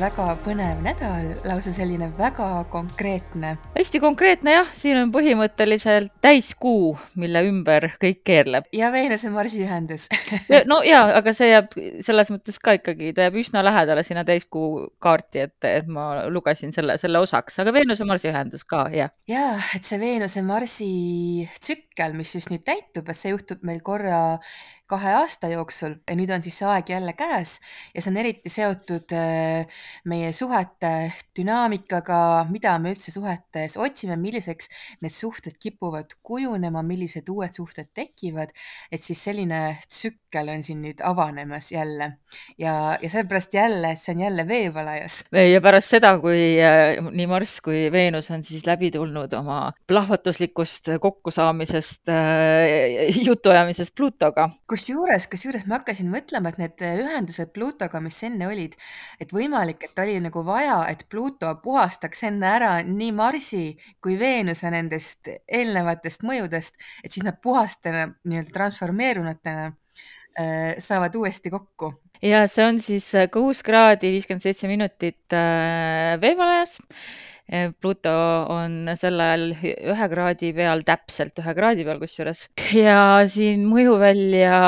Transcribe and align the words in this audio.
üks 0.00 0.16
väga 0.16 0.29
põnev 0.50 0.80
nädal, 0.82 1.28
lausa 1.46 1.70
selline 1.74 2.08
väga 2.16 2.64
konkreetne. 2.72 3.52
hästi 3.76 4.00
konkreetne 4.02 4.54
jah, 4.56 4.70
siin 4.74 4.98
on 4.98 5.12
põhimõtteliselt 5.14 6.10
täiskuu, 6.24 6.96
mille 7.22 7.44
ümber 7.46 7.86
kõik 8.02 8.24
keerleb. 8.26 8.66
ja 8.74 8.88
Veenuse-Marsi 8.90 9.62
ühendus 9.62 10.08
no 10.70 10.80
ja, 10.86 11.04
aga 11.20 11.34
see 11.36 11.52
jääb 11.52 11.76
selles 12.02 12.32
mõttes 12.34 12.58
ka 12.58 12.74
ikkagi, 12.80 13.12
ta 13.14 13.28
jääb 13.28 13.38
üsna 13.44 13.62
lähedale 13.62 14.02
sinna 14.06 14.26
täiskuu 14.26 14.88
kaarti, 14.98 15.46
et, 15.46 15.70
et 15.70 15.86
ma 15.86 16.26
lugesin 16.26 16.74
selle, 16.74 16.98
selle 16.98 17.22
osaks, 17.22 17.60
aga 17.62 17.76
Veenuse-Marsi 17.78 18.32
ühendus 18.32 18.66
ka, 18.66 18.88
jah. 18.90 19.14
ja, 19.30 19.52
et 19.78 19.86
see 19.86 20.02
Veenuse-Marsi 20.02 20.90
tsükkel, 21.60 22.18
mis 22.18 22.34
just 22.34 22.50
nüüd 22.50 22.66
täitub, 22.66 23.06
et 23.06 23.22
see 23.22 23.36
juhtub 23.36 23.62
meil 23.62 23.84
korra 23.86 24.40
kahe 24.90 25.12
aasta 25.20 25.50
jooksul 25.52 25.94
ja 26.08 26.16
nüüd 26.18 26.30
on 26.34 26.42
siis 26.42 26.58
see 26.60 26.68
aeg 26.68 26.90
jälle 26.90 27.14
käes 27.18 27.58
ja 27.94 28.02
see 28.02 28.10
on 28.10 28.18
eriti 28.22 28.50
seotud 28.52 29.14
äh, 29.14 29.82
meie 30.10 30.32
suhete 30.40 31.12
dünaamikaga, 31.38 32.20
mida 32.50 32.74
me 32.82 32.94
üldse 32.94 33.12
suhetes 33.14 33.76
otsime, 33.80 34.18
milliseks 34.20 34.70
need 35.04 35.14
suhted 35.14 35.56
kipuvad 35.62 36.16
kujunema, 36.26 36.82
millised 36.86 37.28
uued 37.32 37.56
suhted 37.56 37.90
tekivad, 37.96 38.52
et 38.92 39.04
siis 39.04 39.22
selline 39.28 39.62
tsükkel 39.86 40.50
on 40.52 40.64
siin 40.66 40.82
nüüd 40.84 41.00
avanemas 41.06 41.70
jälle 41.72 42.12
ja, 42.58 42.74
ja 43.00 43.08
sellepärast 43.08 43.54
jälle, 43.54 43.94
et 43.94 44.02
see 44.02 44.16
on 44.16 44.24
jälle 44.26 44.46
veevalajas. 44.48 45.22
ja 45.32 45.62
pärast 45.64 45.96
seda, 45.96 46.16
kui 46.22 46.42
äh, 46.60 46.98
nii 47.00 47.28
Marss 47.30 47.62
kui 47.64 47.86
Veenus 47.92 48.30
on 48.34 48.44
siis 48.44 48.66
läbi 48.68 48.90
tulnud 48.94 49.32
oma 49.38 49.60
plahvatuslikust 49.88 50.92
kokkusaamisest 51.00 52.12
äh, 52.12 53.16
jutuajamisest 53.28 53.94
Pluutoga. 53.96 54.50
kus 54.68 54.90
kusjuures, 54.90 55.26
kusjuures 55.30 55.66
ma 55.68 55.76
hakkasin 55.78 56.08
mõtlema, 56.10 56.50
et 56.50 56.58
need 56.58 56.82
ühendused 57.04 57.52
Pluutoga, 57.54 58.00
mis 58.02 58.16
enne 58.26 58.48
olid, 58.48 58.72
et 59.20 59.30
võimalik, 59.34 59.84
et 59.86 60.02
oli 60.02 60.16
nagu 60.24 60.42
vaja, 60.46 60.82
et 60.90 61.06
Pluuto 61.10 61.52
puhastaks 61.62 62.24
enne 62.28 62.48
ära 62.50 62.72
nii 62.86 63.12
Marsi 63.16 63.64
kui 64.02 64.18
Veenuse 64.20 64.70
nendest 64.72 65.30
eelnevatest 65.46 66.24
mõjudest, 66.26 66.78
et 67.04 67.12
siis 67.12 67.26
nad 67.26 67.40
puhastena, 67.42 68.06
nii-öelda 68.24 68.54
transformeerunutena 68.56 69.66
äh, 69.70 70.76
saavad 70.78 71.16
uuesti 71.16 71.50
kokku. 71.50 71.94
ja 72.22 72.44
see 72.48 72.66
on 72.66 72.78
siis 72.82 73.10
äh, 73.14 73.30
kuus 73.32 73.64
kraadi 73.66 74.12
viiskümmend 74.12 74.44
seitse 74.44 74.68
minutit 74.68 75.40
veevalajas 76.20 76.78
Pluto 77.80 78.10
on 78.46 78.92
sel 78.94 79.18
ajal 79.18 79.48
ühe 79.58 80.06
kraadi 80.12 80.52
peal, 80.54 80.84
täpselt 80.86 81.40
ühe 81.42 81.54
kraadi 81.58 81.86
peal 81.86 81.98
kusjuures. 81.98 82.44
ja 82.78 83.26
siin 83.26 83.64
mõjuvälja 83.66 84.60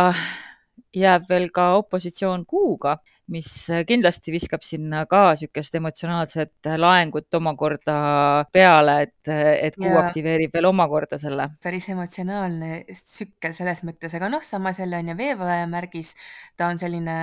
jääb 0.97 1.29
veel 1.31 1.49
ka 1.55 1.73
opositsioon 1.79 2.45
Kuuga, 2.49 2.97
mis 3.31 3.49
kindlasti 3.87 4.33
viskab 4.35 4.65
sinna 4.67 5.05
ka 5.11 5.23
niisugust 5.33 5.77
emotsionaalset 5.79 6.71
laengut 6.81 7.35
omakorda 7.39 7.97
peale, 8.53 8.97
et, 9.07 9.31
et 9.31 9.79
Kuu 9.79 9.89
ja. 9.89 10.03
aktiveerib 10.07 10.53
veel 10.55 10.69
omakorda 10.73 11.19
selle. 11.23 11.49
päris 11.63 11.89
emotsionaalne 11.95 12.83
tsükkel 12.91 13.55
selles 13.57 13.85
mõttes, 13.87 14.15
aga 14.19 14.31
noh, 14.33 14.45
samas 14.45 14.83
jälle 14.83 14.99
on 14.99 15.13
ju 15.13 15.17
veevalaja 15.19 15.71
märgis, 15.71 16.15
ta 16.57 16.69
on 16.73 16.81
selline, 16.83 17.17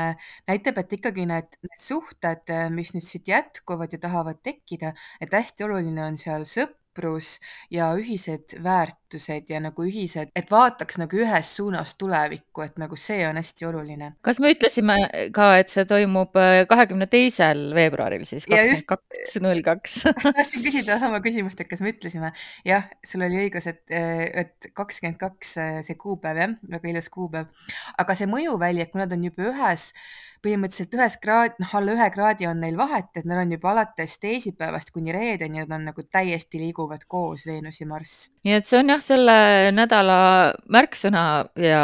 näitab, 0.49 0.79
et 0.83 0.99
ikkagi 0.99 1.27
need, 1.29 1.59
need 1.67 1.83
suhted, 1.83 2.55
mis 2.75 2.95
nüüd 2.95 3.05
siit 3.05 3.29
jätkuvad 3.29 3.93
ja 3.93 4.01
tahavad 4.07 4.41
tekkida, 4.43 4.95
et 5.21 5.33
hästi 5.35 5.67
oluline 5.67 6.07
on 6.07 6.19
seal 6.19 6.47
sõp-, 6.49 6.78
sõprus 6.89 7.39
ja 7.71 7.93
ühised 7.97 8.57
väärtused 8.63 9.49
ja 9.49 9.59
nagu 9.61 9.83
ühised, 9.85 10.31
et 10.35 10.49
vaataks 10.51 10.97
nagu 10.99 11.17
ühes 11.17 11.55
suunas 11.55 11.95
tulevikku, 11.95 12.61
et 12.63 12.77
nagu 12.77 12.95
see 12.95 13.25
on 13.27 13.37
hästi 13.37 13.65
oluline. 13.65 14.15
kas 14.21 14.39
me 14.39 14.51
ütlesime 14.53 14.97
ka, 15.33 15.57
et 15.59 15.69
see 15.69 15.85
toimub 15.85 16.35
äh, 16.37 16.65
kahekümne 16.69 17.07
teisel 17.07 17.73
veebruaril 17.75 18.25
siis, 18.25 18.45
kakskümmend 18.45 18.85
kaks, 18.89 19.37
null 19.41 19.61
kaks? 19.63 19.97
tahtsin 20.23 20.63
küsida 20.63 20.99
sama 20.99 21.21
küsimust, 21.21 21.59
et 21.61 21.69
kas 21.69 21.81
me 21.81 21.93
ütlesime. 21.93 22.33
jah, 22.65 22.89
sul 23.05 23.25
oli 23.25 23.45
õigus, 23.45 23.69
et, 23.69 23.85
et 23.89 24.71
kakskümmend 24.73 25.19
kaks 25.19 25.57
see 25.85 25.99
kuupäev 25.99 26.41
jah, 26.41 26.57
väga 26.69 26.93
ilus 26.93 27.09
kuupäev. 27.13 27.53
aga 27.97 28.17
see 28.17 28.29
mõjuväli, 28.29 28.83
et 28.83 28.91
kui 28.91 29.01
nad 29.01 29.13
on 29.13 29.29
juba 29.29 29.49
ühes 29.53 29.91
põhimõtteliselt 30.43 30.95
ühes 30.95 31.15
kraad, 31.21 31.55
noh, 31.59 31.71
alla 31.77 31.93
ühe 31.95 32.07
kraadi 32.13 32.47
on 32.49 32.61
neil 32.63 32.77
vahet, 32.79 33.09
et 33.19 33.27
nad 33.27 33.41
on 33.41 33.51
juba 33.53 33.71
alates 33.73 34.15
teisipäevast 34.21 34.93
kuni 34.95 35.13
reedeni, 35.15 35.61
nad 35.61 35.73
on 35.75 35.87
nagu 35.89 36.03
täiesti 36.05 36.61
liiguvad 36.61 37.03
koos, 37.11 37.45
Veenus 37.49 37.81
ja 37.81 37.87
Marss. 37.89 38.29
nii 38.47 38.55
et 38.57 38.69
see 38.69 38.79
on 38.79 38.93
jah, 38.93 39.03
selle 39.03 39.35
nädala 39.75 40.19
märksõna 40.71 41.23
ja 41.59 41.83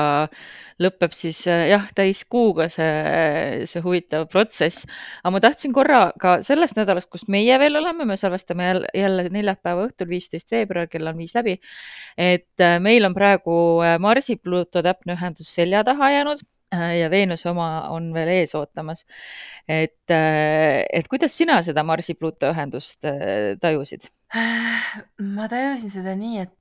lõpeb 0.81 1.13
siis 1.15 1.41
jah, 1.47 1.85
täiskuuga 1.95 2.69
see, 2.71 3.67
see 3.69 3.83
huvitav 3.85 4.27
protsess. 4.31 4.87
aga 5.23 5.35
ma 5.35 5.43
tahtsin 5.43 5.75
korra 5.75 6.01
ka 6.21 6.37
sellest 6.45 6.79
nädalast, 6.79 7.11
kus 7.11 7.27
meie 7.31 7.59
veel 7.59 7.79
oleme, 7.81 8.07
me 8.07 8.19
salvestame 8.19 8.71
jälle, 8.71 8.91
jälle 8.95 9.29
neljapäeva 9.35 9.87
õhtul, 9.89 10.11
viisteist 10.15 10.51
veebruar, 10.55 10.89
kell 10.91 11.11
on 11.11 11.19
viis 11.19 11.35
läbi. 11.35 11.59
et 12.17 12.67
meil 12.79 13.05
on 13.05 13.13
praegu 13.13 13.55
Marsi-Pluto 13.99 14.83
täpne 14.85 15.19
ühendus 15.19 15.51
selja 15.55 15.83
taha 15.83 16.11
jäänud 16.17 16.43
Äh, 16.43 16.54
ja 16.95 17.09
Veenuse 17.11 17.49
oma 17.51 17.69
on 17.93 18.11
veel 18.15 18.31
ees 18.35 18.55
ootamas. 18.57 19.05
et, 19.67 20.11
äh, 20.11 20.83
et 20.93 21.07
kuidas 21.11 21.37
sina 21.37 21.61
seda 21.65 21.83
Marsi-Pluto 21.83 22.51
ühendust 22.53 23.07
äh, 23.09 23.55
tajusid? 23.61 24.09
ma 25.35 25.49
tajusin 25.51 25.93
seda 25.93 26.15
nii, 26.19 26.43
et 26.43 26.59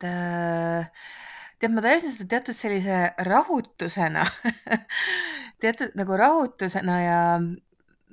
tead, 1.59 1.73
ma 1.75 1.85
tajusin 1.85 2.15
seda 2.15 2.29
teatud 2.37 2.57
sellise 2.57 2.99
rahutusena 3.29 4.25
teatud 5.63 5.95
nagu 5.99 6.19
rahutusena 6.21 6.99
ja 7.03 7.21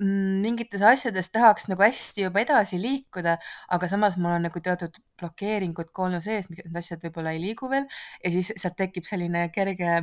mingites 0.01 0.81
asjades 0.81 1.29
tahaks 1.33 1.67
nagu 1.69 1.83
hästi 1.85 2.25
juba 2.25 2.41
edasi 2.41 2.79
liikuda, 2.81 3.37
aga 3.69 3.89
samas 3.91 4.17
mul 4.17 4.35
on 4.37 4.47
nagu 4.49 4.63
teatud 4.63 4.97
blokeeringud 5.21 5.91
koolnu 5.93 6.21
sees, 6.23 6.49
need 6.49 6.77
asjad 6.77 7.01
võib-olla 7.05 7.35
ei 7.35 7.41
liigu 7.43 7.69
veel 7.69 7.85
ja 8.23 8.33
siis 8.33 8.53
sealt 8.57 8.79
tekib 8.79 9.05
selline 9.05 9.47
kerge 9.53 10.01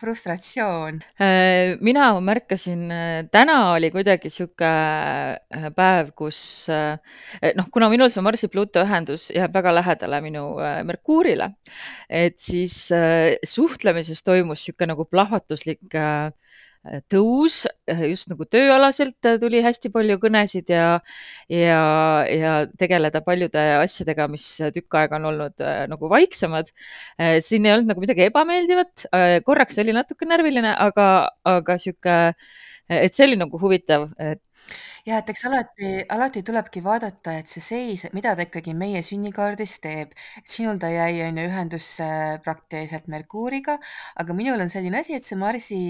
frustratsioon? 0.00 0.98
Äh, 1.20 1.76
mina 1.84 2.08
märkasin, 2.20 2.90
äh, 2.90 3.28
täna 3.30 3.58
oli 3.74 3.90
kuidagi 3.94 4.30
sihuke 4.32 4.66
äh, 4.66 5.68
päev, 5.76 6.10
kus 6.18 6.40
noh, 7.54 7.68
kuna 7.72 7.88
minul 7.92 8.10
see 8.10 8.24
Marsi-Pluto 8.24 8.82
ühendus 8.82 9.28
jääb 9.34 9.54
väga 9.54 9.74
lähedale 9.76 10.20
minu 10.24 10.44
Merkuurile, 10.88 11.50
et 12.08 12.38
siis 12.42 12.88
suhtlemises 13.54 14.22
toimus 14.26 14.64
sihuke 14.66 14.88
nagu 14.88 15.06
plahvatuslik 15.10 15.94
tõus, 17.12 17.62
äh, 17.88 18.04
just 18.10 18.28
nagu 18.32 18.44
tööalaselt 18.48 19.28
äh, 19.28 19.38
tuli 19.40 19.62
hästi 19.64 19.90
palju 19.94 20.18
kõnesid 20.22 20.70
ja, 20.72 20.88
ja, 21.48 21.80
ja 22.28 22.52
tegeleda 22.80 23.22
paljude 23.24 23.62
asjadega, 23.78 24.28
mis 24.32 24.46
tükk 24.74 24.98
aega 25.00 25.18
on 25.20 25.30
olnud 25.32 25.64
nagu 25.90 26.10
vaiksemad. 26.10 26.70
siin 27.44 27.66
ei 27.66 27.72
olnud 27.74 27.92
nagu 27.92 28.02
midagi 28.02 28.26
ebameeldivat, 28.28 29.06
korraks 29.46 29.78
oli 29.80 29.94
natuke 29.96 30.28
närviline, 30.28 30.74
aga, 30.80 31.06
aga 31.48 31.76
sihuke, 31.80 32.16
et 32.88 33.14
see 33.16 33.26
oli 33.28 33.38
nagu 33.40 33.60
huvitav, 33.60 34.10
et 34.18 34.42
ja 35.06 35.20
et 35.20 35.28
eks 35.30 35.44
alati, 35.48 35.90
alati 36.12 36.42
tulebki 36.46 36.82
vaadata, 36.84 37.36
et 37.40 37.50
see 37.52 37.62
seis, 37.64 38.06
mida 38.16 38.34
ta 38.36 38.46
ikkagi 38.46 38.74
meie 38.76 39.02
sünnikaardis 39.04 39.78
teeb. 39.84 40.12
sinul 40.44 40.80
ta 40.80 40.90
jäi, 40.92 41.22
on 41.28 41.40
ju, 41.40 41.46
ühendusse 41.48 42.10
praktiliselt 42.44 43.08
Merkuuriga, 43.12 43.78
aga 44.20 44.36
minul 44.36 44.60
on 44.64 44.72
selline 44.72 45.00
asi, 45.00 45.16
et 45.16 45.28
see 45.28 45.38
Marsi 45.40 45.80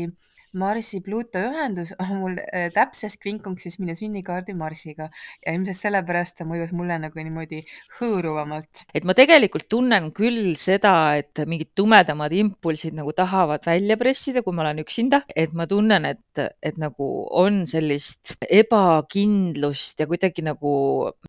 Marsi-Pluuto 0.58 1.40
ühendus 1.50 1.92
on 1.98 2.12
mul 2.20 2.38
äh, 2.42 2.68
täpses 2.74 3.16
kvinkungsis 3.20 3.78
minu 3.82 3.96
sünnikaardi 3.98 4.54
Marsiga 4.56 5.08
ja 5.44 5.54
ilmselt 5.54 5.78
sellepärast 5.80 6.38
ta 6.38 6.46
mõjus 6.48 6.72
mulle 6.76 6.98
nagu 7.02 7.20
niimoodi 7.20 7.62
hõõruvamalt. 7.98 8.84
et 8.94 9.04
ma 9.04 9.16
tegelikult 9.18 9.68
tunnen 9.68 10.10
küll 10.16 10.54
seda, 10.60 10.94
et 11.20 11.44
mingid 11.50 11.72
tumedamad 11.74 12.32
impulsid 12.34 12.94
nagu 12.96 13.12
tahavad 13.16 13.66
välja 13.66 13.98
pressida, 14.00 14.42
kui 14.42 14.54
ma 14.54 14.66
olen 14.66 14.84
üksinda, 14.84 15.24
et 15.34 15.54
ma 15.54 15.66
tunnen, 15.70 16.06
et, 16.14 16.44
et 16.62 16.78
nagu 16.80 17.10
on 17.30 17.64
sellist 17.70 18.36
ebakindlust 18.50 20.00
ja 20.00 20.08
kuidagi 20.10 20.44
nagu 20.46 20.74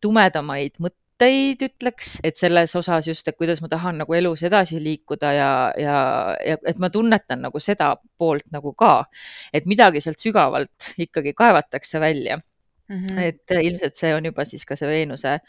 tumedamaid 0.02 0.78
mõtteid 0.80 1.05
mõtteid, 1.16 1.64
ütleks, 1.64 2.20
et 2.24 2.38
selles 2.38 2.76
osas 2.76 3.08
just, 3.08 3.28
et 3.28 3.38
kuidas 3.38 3.62
ma 3.62 3.70
tahan 3.70 3.98
nagu 3.98 4.14
elus 4.14 4.44
edasi 4.44 4.82
liikuda 4.84 5.34
ja, 5.34 5.74
ja, 5.78 6.36
ja 6.46 6.58
et 6.66 6.78
ma 6.80 6.90
tunnetan 6.90 7.42
nagu 7.42 7.60
seda 7.60 7.96
poolt 8.18 8.52
nagu 8.52 8.74
ka, 8.74 9.06
et 9.54 9.66
midagi 9.66 10.02
sealt 10.02 10.20
sügavalt 10.20 10.94
ikkagi 10.98 11.34
kaevatakse 11.34 12.00
välja 12.00 12.40
Mm 12.88 13.06
-hmm. 13.06 13.20
et 13.20 13.52
ilmselt 13.52 13.96
see 13.96 14.16
on 14.16 14.26
juba 14.26 14.46
siis 14.46 14.66
ka 14.66 14.76
see 14.76 14.88
Veenuse 14.88 15.40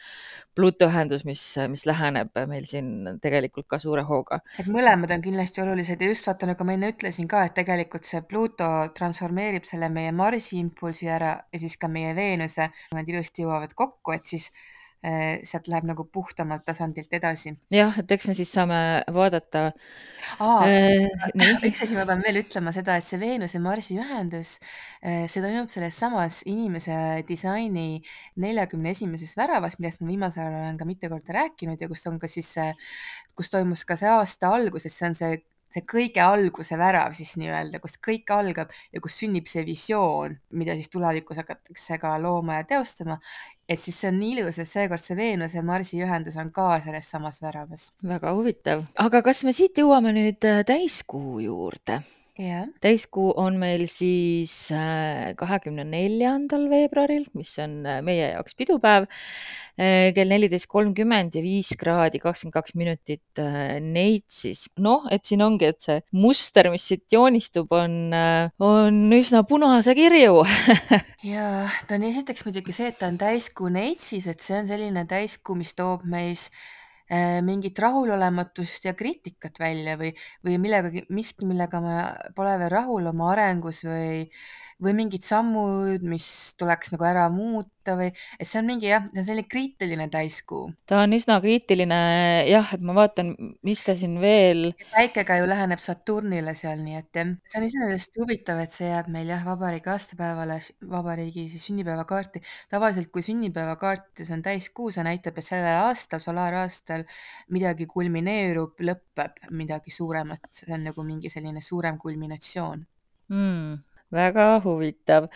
Pluto 0.54 0.86
ühendus, 0.86 1.24
mis, 1.24 1.56
mis 1.68 1.86
läheneb 1.86 2.30
meil 2.48 2.64
siin 2.64 3.18
tegelikult 3.20 3.66
ka 3.68 3.78
suure 3.78 4.02
hooga. 4.02 4.40
et 4.58 4.66
mõlemad 4.66 5.12
on 5.12 5.22
kindlasti 5.22 5.60
olulised 5.60 6.00
ja 6.00 6.08
just 6.08 6.26
vaata, 6.26 6.46
nagu 6.46 6.64
ma 6.64 6.72
enne 6.72 6.88
ütlesin 6.88 7.28
ka, 7.28 7.44
et 7.44 7.54
tegelikult 7.54 8.04
see 8.04 8.22
Pluto 8.22 8.88
transformeerib 8.98 9.64
selle 9.64 9.88
meie 9.88 10.12
Marsi 10.12 10.56
impulsi 10.58 11.08
ära 11.08 11.36
ja 11.52 11.58
siis 11.58 11.76
ka 11.76 11.88
meie 11.88 12.16
Veenuse, 12.16 12.70
nad 12.92 13.08
ilusti 13.08 13.42
jõuavad 13.42 13.74
kokku, 13.74 14.12
et 14.12 14.24
siis 14.24 14.50
sealt 15.46 15.68
läheb 15.70 15.86
nagu 15.86 16.06
puhtamalt 16.12 16.64
tasandilt 16.66 17.12
edasi. 17.14 17.52
jah, 17.72 17.94
et 18.00 18.10
eks 18.16 18.28
me 18.30 18.34
siis 18.34 18.52
saame 18.52 18.78
vaadata 19.14 19.68
Aa, 20.42 20.66
äh,. 20.66 21.06
üks 21.68 21.84
asi 21.84 21.96
ma 21.98 22.06
pean 22.08 22.24
veel 22.24 22.40
ütlema 22.42 22.72
seda, 22.74 22.96
et 22.98 23.06
see 23.06 23.20
Veenuse-Marsi 23.20 23.98
ühendus, 24.02 24.56
see 25.02 25.42
toimub 25.42 25.70
selles 25.72 25.98
samas 26.02 26.40
inimese 26.50 27.22
disaini 27.28 28.02
neljakümne 28.42 28.90
esimeses 28.96 29.36
väravas, 29.38 29.78
millest 29.78 30.02
ma 30.02 30.10
viimasel 30.10 30.46
ajal 30.46 30.62
olen 30.62 30.80
ka 30.80 30.88
mitu 30.88 31.10
korda 31.12 31.38
rääkinud 31.40 31.80
ja 31.80 31.90
kus 31.90 32.06
on 32.10 32.18
ka 32.22 32.30
siis 32.30 32.54
kus 33.36 33.52
toimus 33.52 33.84
ka 33.86 33.98
see 34.00 34.10
aasta 34.10 34.50
alguses, 34.56 34.94
see 34.96 35.08
on 35.10 35.18
see 35.18 35.38
see 35.72 35.84
kõige 35.86 36.22
alguse 36.22 36.78
värav 36.78 37.14
siis 37.18 37.34
nii-öelda, 37.40 37.80
kust 37.82 38.00
kõik 38.04 38.30
algab 38.34 38.72
ja 38.92 39.02
kus 39.02 39.18
sünnib 39.20 39.48
see 39.50 39.64
visioon, 39.66 40.38
mida 40.56 40.76
siis 40.78 40.90
tulevikus 40.92 41.42
hakatakse 41.42 41.98
ka 42.02 42.16
looma 42.22 42.60
ja 42.60 42.68
teostama. 42.74 43.18
et 43.68 43.80
siis 43.82 43.96
see 44.00 44.08
on 44.12 44.20
nii 44.20 44.36
ilus, 44.38 44.58
et 44.62 44.68
seekord 44.68 45.02
see 45.02 45.16
Veenuse 45.18 45.62
Marsi 45.62 45.98
ühendus 45.98 46.36
on 46.38 46.52
ka 46.54 46.80
selles 46.84 47.10
samas 47.10 47.42
väravas. 47.42 47.90
väga 48.02 48.34
huvitav, 48.34 48.84
aga 48.94 49.22
kas 49.22 49.44
me 49.44 49.52
siit 49.52 49.78
jõuame 49.78 50.14
nüüd 50.14 50.46
täiskuu 50.66 51.40
juurde? 51.42 52.02
Jah. 52.38 52.66
täiskuu 52.82 53.32
on 53.40 53.58
meil 53.60 53.86
siis 53.90 54.68
kahekümne 55.38 55.86
neljandal 55.88 56.68
veebruaril, 56.70 57.26
mis 57.38 57.54
on 57.62 57.80
meie 58.06 58.32
jaoks 58.32 58.56
pidupäev 58.58 59.08
kell 59.76 60.30
neliteist 60.30 60.68
kolmkümmend 60.72 61.34
ja 61.36 61.42
viis 61.44 61.74
kraadi 61.76 62.20
kakskümmend 62.22 62.54
kaks 62.54 62.76
minutit 62.80 63.42
Neitsis. 63.84 64.66
noh, 64.80 65.04
et 65.12 65.26
siin 65.28 65.44
ongi, 65.44 65.68
et 65.68 65.80
see 65.84 65.98
muster, 66.16 66.70
mis 66.72 66.86
siit 66.88 67.04
joonistub, 67.12 67.72
on, 67.76 68.14
on 68.64 69.02
üsna 69.16 69.42
punase-kirju 69.48 70.40
ja 71.34 71.50
ta 71.88 71.98
on 71.98 72.08
esiteks 72.08 72.46
muidugi 72.48 72.72
see, 72.76 72.88
et 72.92 72.98
ta 73.00 73.10
on 73.12 73.20
täiskuu 73.20 73.68
Neitsis, 73.72 74.28
et 74.32 74.40
see 74.40 74.56
on 74.62 74.70
selline 74.70 75.04
täiskuu, 75.08 75.58
mis 75.60 75.76
toob 75.76 76.08
meis 76.08 76.48
mingit 77.46 77.78
rahulolematust 77.78 78.88
ja 78.88 78.94
kriitikat 78.98 79.60
välja 79.62 79.94
või, 80.00 80.10
või 80.44 80.56
millegagi, 80.58 81.04
miski, 81.14 81.46
millega 81.46 81.80
me 81.80 81.98
pole 82.34 82.56
veel 82.58 82.72
rahul 82.72 83.06
oma 83.12 83.28
arengus 83.34 83.84
või, 83.86 84.24
või 84.82 84.92
mingid 84.96 85.24
sammud, 85.24 86.02
mis 86.04 86.26
tuleks 86.60 86.92
nagu 86.92 87.06
ära 87.08 87.26
muuta 87.32 87.94
või, 87.96 88.10
et 88.36 88.48
see 88.48 88.58
on 88.60 88.66
mingi 88.68 88.90
jah, 88.90 89.06
see 89.08 89.22
on 89.22 89.26
selline 89.28 89.48
kriitiline 89.48 90.06
täiskuu. 90.12 90.66
ta 90.90 90.98
on 91.04 91.14
üsna 91.16 91.38
kriitiline 91.40 92.00
jah, 92.50 92.74
et 92.76 92.84
ma 92.84 92.96
vaatan, 92.98 93.32
mis 93.64 93.80
ta 93.86 93.94
siin 93.96 94.18
veel. 94.20 94.74
päikega 94.92 95.38
ju 95.40 95.48
läheneb 95.48 95.80
Saturnile 95.80 96.52
seal, 96.58 96.82
nii 96.84 96.98
et 97.00 97.20
jah, 97.20 97.32
see 97.48 97.60
on 97.62 97.68
iseenesest 97.70 98.20
huvitav, 98.20 98.60
et 98.60 98.76
see 98.76 98.90
jääb 98.90 99.08
meil 99.12 99.32
jah, 99.32 99.46
vabariigi 99.48 99.92
aastapäevale, 99.94 100.60
vabariigi 100.92 101.46
siis 101.54 101.70
sünnipäevakaarti. 101.70 102.44
tavaliselt, 102.72 103.08
kui 103.14 103.24
sünnipäevakaartides 103.24 104.34
on 104.36 104.44
täiskuu, 104.44 104.90
see 104.92 105.06
näitab, 105.08 105.40
et 105.40 105.48
sellel 105.48 105.80
aastal, 105.86 106.20
solaaraastal 106.20 107.06
midagi 107.56 107.88
kulmineerub, 107.88 108.76
lõpeb 108.84 109.40
midagi 109.56 109.94
suuremat, 109.94 110.50
see 110.52 110.74
on 110.76 110.90
nagu 110.90 111.06
mingi 111.06 111.32
selline 111.32 111.64
suurem 111.64 111.96
kulminatsioon 112.02 112.84
mm 113.32 113.95
väga 114.14 114.60
huvitav. 114.64 115.28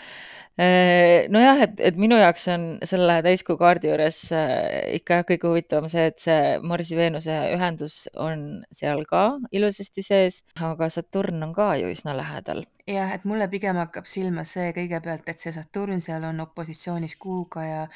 nojah, 1.32 1.62
et, 1.64 1.78
et 1.80 1.96
minu 1.96 2.18
jaoks 2.20 2.42
on 2.52 2.64
selle 2.84 3.14
täiskuu 3.24 3.56
kaardi 3.56 3.88
juures 3.88 4.18
ikka 4.98 5.20
jah, 5.20 5.26
kõige 5.30 5.48
huvitavam 5.48 5.86
see, 5.88 6.04
et 6.10 6.18
see 6.20 6.40
Marsi-Veenuse 6.68 7.36
ühendus 7.54 7.94
on 8.20 8.42
seal 8.76 9.06
ka 9.08 9.22
ilusasti 9.56 10.04
sees, 10.04 10.42
aga 10.60 10.90
Saturn 10.92 11.40
on 11.46 11.54
ka 11.56 11.70
ju 11.80 11.88
üsna 11.94 12.12
lähedal. 12.18 12.66
jah, 12.86 13.14
et 13.14 13.24
mulle 13.24 13.48
pigem 13.48 13.80
hakkab 13.80 14.10
silma 14.10 14.44
see 14.44 14.74
kõigepealt, 14.76 15.24
et 15.32 15.40
see 15.40 15.54
Saturn 15.56 16.04
seal 16.04 16.28
on 16.28 16.44
opositsioonis 16.44 17.16
Kuuga 17.16 17.64
ja 17.64 17.86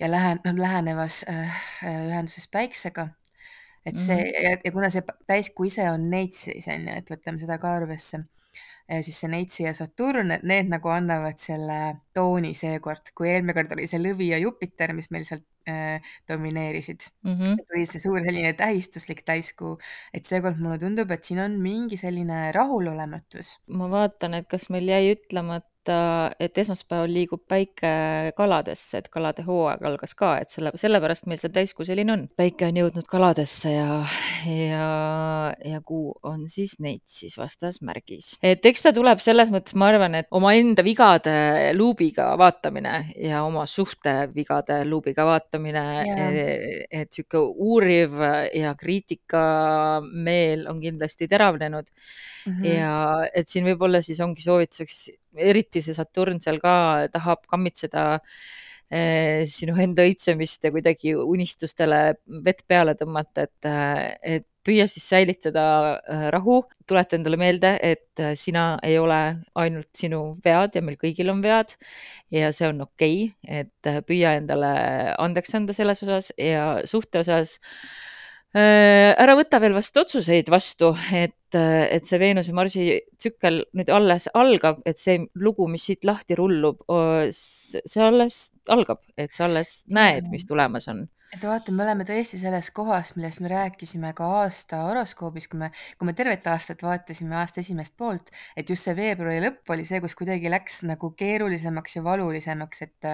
ja 0.00 0.10
lähen-, 0.12 0.40
noh, 0.44 0.56
lähenevas 0.58 1.24
äh, 1.28 1.58
ühenduses 1.82 2.48
Päiksega. 2.52 3.08
et 3.86 3.96
see 3.96 4.16
mm 4.16 4.22
-hmm. 4.22 4.44
ja, 4.44 4.56
ja 4.64 4.72
kuna 4.72 4.90
see 4.90 5.02
täiskuu 5.26 5.66
ise 5.66 5.90
on 5.90 6.10
Neitsis, 6.10 6.68
on 6.68 6.88
ju, 6.88 6.94
et 6.96 7.10
võtame 7.10 7.38
seda 7.40 7.58
ka 7.58 7.72
arvesse 7.72 8.24
siis 8.88 9.18
see 9.20 9.30
Neitsi 9.30 9.64
ja 9.66 9.74
Saturn, 9.74 10.30
et 10.36 10.46
need 10.46 10.70
nagu 10.70 10.90
annavad 10.94 11.40
selle 11.42 11.78
tooni 12.14 12.52
seekord, 12.56 13.12
kui 13.16 13.30
eelmine 13.32 13.54
kord 13.56 13.74
oli 13.76 13.86
see 13.90 14.00
Lõvi 14.02 14.30
ja 14.30 14.40
Jupiter, 14.42 14.94
mis 14.96 15.10
meil 15.14 15.26
sealt 15.28 15.46
äh, 15.68 16.02
domineerisid 16.30 17.08
mm. 17.26 17.34
-hmm. 17.34 17.60
et 17.60 17.76
oli 17.76 17.86
see 17.90 18.02
suur 18.02 18.20
selline 18.24 18.52
tähistuslik 18.58 19.24
täiskuu, 19.26 19.76
et 20.14 20.26
seekord 20.26 20.60
mulle 20.62 20.78
tundub, 20.82 21.10
et 21.10 21.24
siin 21.24 21.42
on 21.42 21.58
mingi 21.60 21.98
selline 22.00 22.52
rahulolematus. 22.56 23.56
ma 23.66 23.90
vaatan, 23.90 24.34
et 24.34 24.48
kas 24.48 24.70
meil 24.70 24.88
jäi 24.88 25.16
ütlemata 25.16 25.75
et 26.40 26.58
esmaspäeval 26.58 27.12
liigub 27.12 27.42
päike 27.48 28.32
kaladesse, 28.36 29.00
et 29.00 29.08
kalade 29.12 29.44
hooaeg 29.46 29.84
algas 29.86 30.14
ka, 30.18 30.36
et 30.42 30.52
selle, 30.54 30.72
sellepärast 30.78 31.28
meil 31.30 31.40
see 31.40 31.52
täiskuu 31.54 31.86
selline 31.88 32.12
on. 32.14 32.24
päike 32.36 32.68
on 32.68 32.80
jõudnud 32.80 33.08
kaladesse 33.10 33.72
ja, 33.72 34.00
ja, 34.50 34.88
ja 35.64 35.80
kuu 35.86 36.14
on 36.26 36.46
siis 36.52 36.78
Neitsis 36.82 37.36
vastasmärgis. 37.38 38.36
et 38.42 38.66
eks 38.66 38.86
ta 38.86 38.92
tuleb 38.96 39.22
selles 39.22 39.52
mõttes, 39.54 39.76
ma 39.78 39.90
arvan, 39.92 40.18
et 40.20 40.30
omaenda 40.30 40.84
vigade 40.86 41.36
luubiga 41.76 42.32
vaatamine 42.38 42.96
ja 43.22 43.42
oma 43.46 43.66
suhtevigade 43.70 44.82
luubiga 44.88 45.26
vaatamine, 45.28 45.86
et 46.90 47.12
sihuke 47.12 47.40
uuriv 47.40 48.18
ja 48.54 48.74
kriitikameel 48.78 50.66
on 50.70 50.80
kindlasti 50.82 51.28
teravnenud 51.28 51.86
mm. 52.46 52.52
-hmm. 52.52 52.64
ja 52.64 53.28
et 53.34 53.48
siin 53.48 53.66
võib-olla 53.66 54.02
siis 54.02 54.20
ongi 54.20 54.42
soovituseks 54.42 55.10
eriti 55.38 55.82
see 55.84 55.96
Saturn 55.96 56.40
seal 56.42 56.60
ka 56.62 57.06
tahab 57.12 57.46
kammitseda 57.50 58.06
eh, 58.90 59.44
sinu 59.50 59.76
enda 59.82 60.06
õitsemist 60.06 60.66
ja 60.66 60.74
kuidagi 60.74 61.14
unistustele 61.14 62.02
vett 62.46 62.66
peale 62.68 62.96
tõmmata, 62.98 63.46
et, 63.48 63.72
et 64.36 64.50
püüa 64.66 64.86
siis 64.90 65.06
säilitada 65.06 65.64
äh, 65.98 66.26
rahu, 66.34 66.60
tuleta 66.88 67.16
endale 67.18 67.38
meelde, 67.40 67.72
et 67.82 68.22
äh, 68.22 68.34
sina 68.38 68.76
ei 68.86 68.98
ole 68.98 69.20
ainult 69.58 69.90
sinu 69.96 70.20
vead 70.44 70.76
ja 70.76 70.82
meil 70.84 70.98
kõigil 71.00 71.30
on 71.32 71.42
vead 71.44 71.76
ja 72.34 72.50
see 72.54 72.68
on 72.72 72.82
okei 72.86 73.28
okay,, 73.28 73.62
et 73.62 73.90
äh, 73.90 74.02
püüa 74.06 74.36
endale 74.40 74.72
andeks 75.22 75.54
anda 75.58 75.76
selles 75.76 76.02
osas 76.06 76.32
ja 76.40 76.66
suhte 76.88 77.22
osas 77.22 77.56
ära 78.56 79.34
võta 79.36 79.60
veel 79.60 79.74
vast 79.76 79.96
otsuseid 80.00 80.48
vastu, 80.48 80.94
et 81.12 81.34
et, 81.56 81.96
et 81.96 82.06
see 82.06 82.20
Veenuse 82.20 82.54
Marsi 82.56 82.86
tsükkel 83.18 83.62
nüüd 83.76 83.90
alles 83.92 84.28
algab, 84.34 84.80
et 84.86 84.98
see 85.00 85.26
lugu, 85.38 85.68
mis 85.70 85.84
siit 85.88 86.06
lahti 86.06 86.36
rullub, 86.38 86.82
see 87.32 88.02
alles 88.02 88.50
algab, 88.72 89.02
et 89.16 89.34
sa 89.34 89.46
alles 89.46 89.84
näed, 89.88 90.30
mis 90.32 90.46
tulemas 90.48 90.88
on. 90.92 91.06
Et 91.34 91.42
vaata, 91.42 91.72
me 91.74 91.82
oleme 91.82 92.04
tõesti 92.06 92.38
selles 92.38 92.70
kohas, 92.74 93.16
millest 93.16 93.42
me 93.42 93.50
rääkisime 93.50 94.12
ka 94.16 94.28
aasta 94.44 94.84
horoskoobis, 94.86 95.48
kui 95.50 95.58
me, 95.58 95.72
kui 95.98 96.06
me 96.06 96.14
tervet 96.16 96.46
aastat 96.52 96.84
vaatasime 96.86 97.34
aasta 97.40 97.60
esimest 97.64 97.96
poolt, 97.98 98.30
et 98.56 98.70
just 98.70 98.86
see 98.86 98.94
veebruari 98.96 99.42
lõpp 99.42 99.74
oli 99.74 99.84
see, 99.88 100.00
kus 100.04 100.14
kuidagi 100.18 100.52
läks 100.52 100.84
nagu 100.86 101.10
keerulisemaks 101.18 101.98
ja 101.98 102.04
valulisemaks, 102.06 102.86
et 102.86 103.10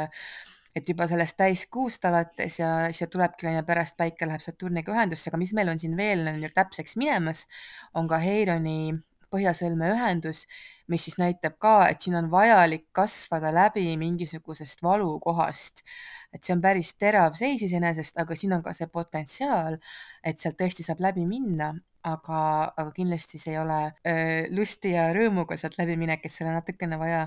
et 0.77 0.89
juba 0.89 1.07
sellest 1.09 1.37
täiskuust 1.37 2.05
alates 2.09 2.59
ja 2.61 2.73
siis 2.93 3.11
tulebki 3.13 3.51
ju 3.57 3.63
pärast 3.69 3.97
päike 3.97 4.29
läheb 4.29 4.41
Saturniga 4.45 4.95
ühendusse, 4.95 5.29
aga 5.31 5.41
mis 5.41 5.53
meil 5.57 5.73
on 5.73 5.81
siin 5.81 5.97
veel 5.97 6.27
on 6.31 6.43
ju 6.43 6.51
täpseks 6.55 6.97
minemas, 7.01 7.47
on 7.95 8.09
ka 8.09 8.21
Heironi 8.23 8.95
põhjasõlme 9.33 9.93
ühendus, 9.95 10.47
mis 10.93 11.07
siis 11.07 11.17
näitab 11.21 11.57
ka, 11.63 11.77
et 11.89 12.05
siin 12.05 12.17
on 12.19 12.29
vajalik 12.33 12.91
kasvada 12.97 13.53
läbi 13.55 13.87
mingisugusest 14.01 14.83
valukohast. 14.85 15.85
et 16.33 16.41
see 16.45 16.55
on 16.55 16.63
päris 16.65 16.95
terav 16.97 17.35
seis 17.37 17.61
iseenesest, 17.61 18.17
aga 18.17 18.37
siin 18.37 18.55
on 18.57 18.63
ka 18.65 18.73
see 18.73 18.87
potentsiaal, 18.89 19.77
et 20.25 20.41
sealt 20.41 20.57
tõesti 20.57 20.81
saab 20.87 21.03
läbi 21.05 21.27
minna, 21.29 21.75
aga, 22.09 22.39
aga 22.73 22.89
kindlasti 22.97 23.41
see 23.43 23.53
ei 23.53 23.59
ole 23.61 23.81
öö, 24.01 24.47
lusti 24.57 24.95
ja 24.95 25.11
rõõmuga 25.13 25.61
sealt 25.61 25.77
läbiminek, 25.77 26.25
et 26.25 26.33
seal 26.33 26.49
on 26.49 26.57
natukene 26.57 26.97
vaja 26.97 27.27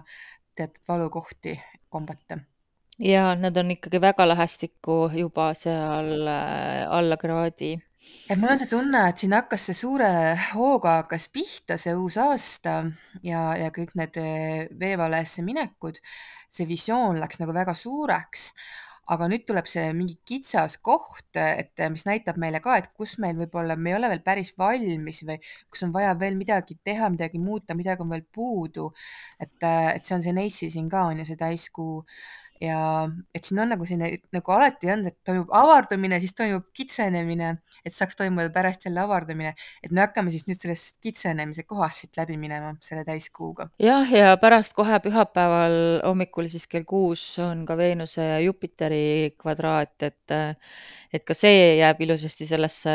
teatud 0.58 0.90
valukohti 0.90 1.60
kombata 1.94 2.42
ja 3.00 3.34
nad 3.36 3.58
on 3.58 3.72
ikkagi 3.75 4.00
väga 4.02 4.28
lähestikku 4.28 5.10
juba 5.16 5.50
seal 5.58 6.28
äh, 6.28 6.86
alla 6.90 7.18
kraadi. 7.18 7.74
et 8.30 8.38
mul 8.38 8.54
on 8.54 8.62
see 8.62 8.70
tunne, 8.72 9.02
et 9.10 9.18
siin 9.20 9.36
hakkas 9.36 9.68
see 9.70 9.78
suure 9.82 10.10
hooga 10.54 11.02
hakkas 11.02 11.28
pihta 11.34 11.78
see 11.82 11.96
uus 11.96 12.18
aasta 12.22 12.84
ja, 13.24 13.52
ja 13.60 13.72
kõik 13.75 13.96
need 14.00 14.22
äh, 14.22 14.66
veevalesse 14.80 15.44
minekud. 15.44 16.00
see 16.56 16.68
visioon 16.70 17.20
läks 17.20 17.42
nagu 17.42 17.52
väga 17.52 17.74
suureks, 17.75 18.54
aga 19.12 19.28
nüüd 19.28 19.44
tuleb 19.46 19.68
see 19.68 19.90
mingi 19.94 20.16
kitsas 20.25 20.78
koht, 20.80 21.36
et 21.36 21.84
mis 21.92 22.06
näitab 22.08 22.40
meile 22.40 22.62
ka, 22.64 22.78
et 22.80 22.88
kus 22.96 23.18
meil 23.20 23.36
võib-olla, 23.36 23.75
me 23.75 23.92
ei 23.92 23.98
ole 23.98 24.08
veel 24.14 24.24
päris 24.24 24.54
valmis 24.58 25.20
või 25.28 25.36
kus 25.44 25.84
on 25.84 25.92
vaja 25.92 26.14
veel 26.16 26.40
midagi 26.40 26.80
teha, 26.80 27.12
midagi 27.12 27.44
muuta, 27.44 27.75
midagi 27.75 28.08
on 28.08 28.16
veel 28.16 28.24
puudu. 28.24 28.88
et, 29.38 29.52
et 29.60 30.08
see 30.08 30.16
on 30.16 30.24
see 30.24 30.34
Neissi 30.40 30.72
siin 30.72 30.88
ka 30.90 31.04
on 31.12 31.20
ju 31.20 31.28
see 31.28 31.44
täiskuu 31.44 32.00
ja 32.62 32.80
et 33.36 33.44
siin 33.44 33.60
on 33.60 33.72
nagu 33.74 33.86
selline 33.88 34.22
nagu 34.34 34.54
alati 34.56 34.90
on, 34.94 35.06
et 35.10 35.18
toimub 35.28 35.52
avardumine, 35.56 36.20
siis 36.24 36.36
toimub 36.38 36.68
kitsenemine, 36.76 37.52
et 37.86 37.96
saaks 37.96 38.18
toimuda 38.20 38.50
pärast 38.56 38.88
jälle 38.88 39.02
avardumine. 39.04 39.54
et 39.84 39.92
me 39.92 40.02
hakkame 40.02 40.32
siis 40.32 40.48
nüüd 40.48 40.62
sellest 40.62 40.96
kitsenemise 41.04 41.64
kohast 41.68 42.04
siit 42.04 42.18
läbi 42.18 42.38
minema 42.40 42.76
selle 42.82 43.06
täiskuuga. 43.08 43.70
jah, 43.80 44.12
ja 44.12 44.36
pärast 44.42 44.74
kohe 44.78 45.00
pühapäeval 45.04 45.80
hommikul 46.06 46.48
siis 46.52 46.68
kell 46.68 46.88
kuus 46.88 47.24
on 47.44 47.66
ka 47.66 47.78
Veenuse 47.78 48.24
ja 48.24 48.40
Jupiteri 48.40 49.36
kvadraat, 49.38 49.96
et 50.04 50.36
et 51.16 51.24
ka 51.24 51.36
see 51.38 51.78
jääb 51.80 52.02
ilusasti 52.04 52.48
sellesse 52.50 52.94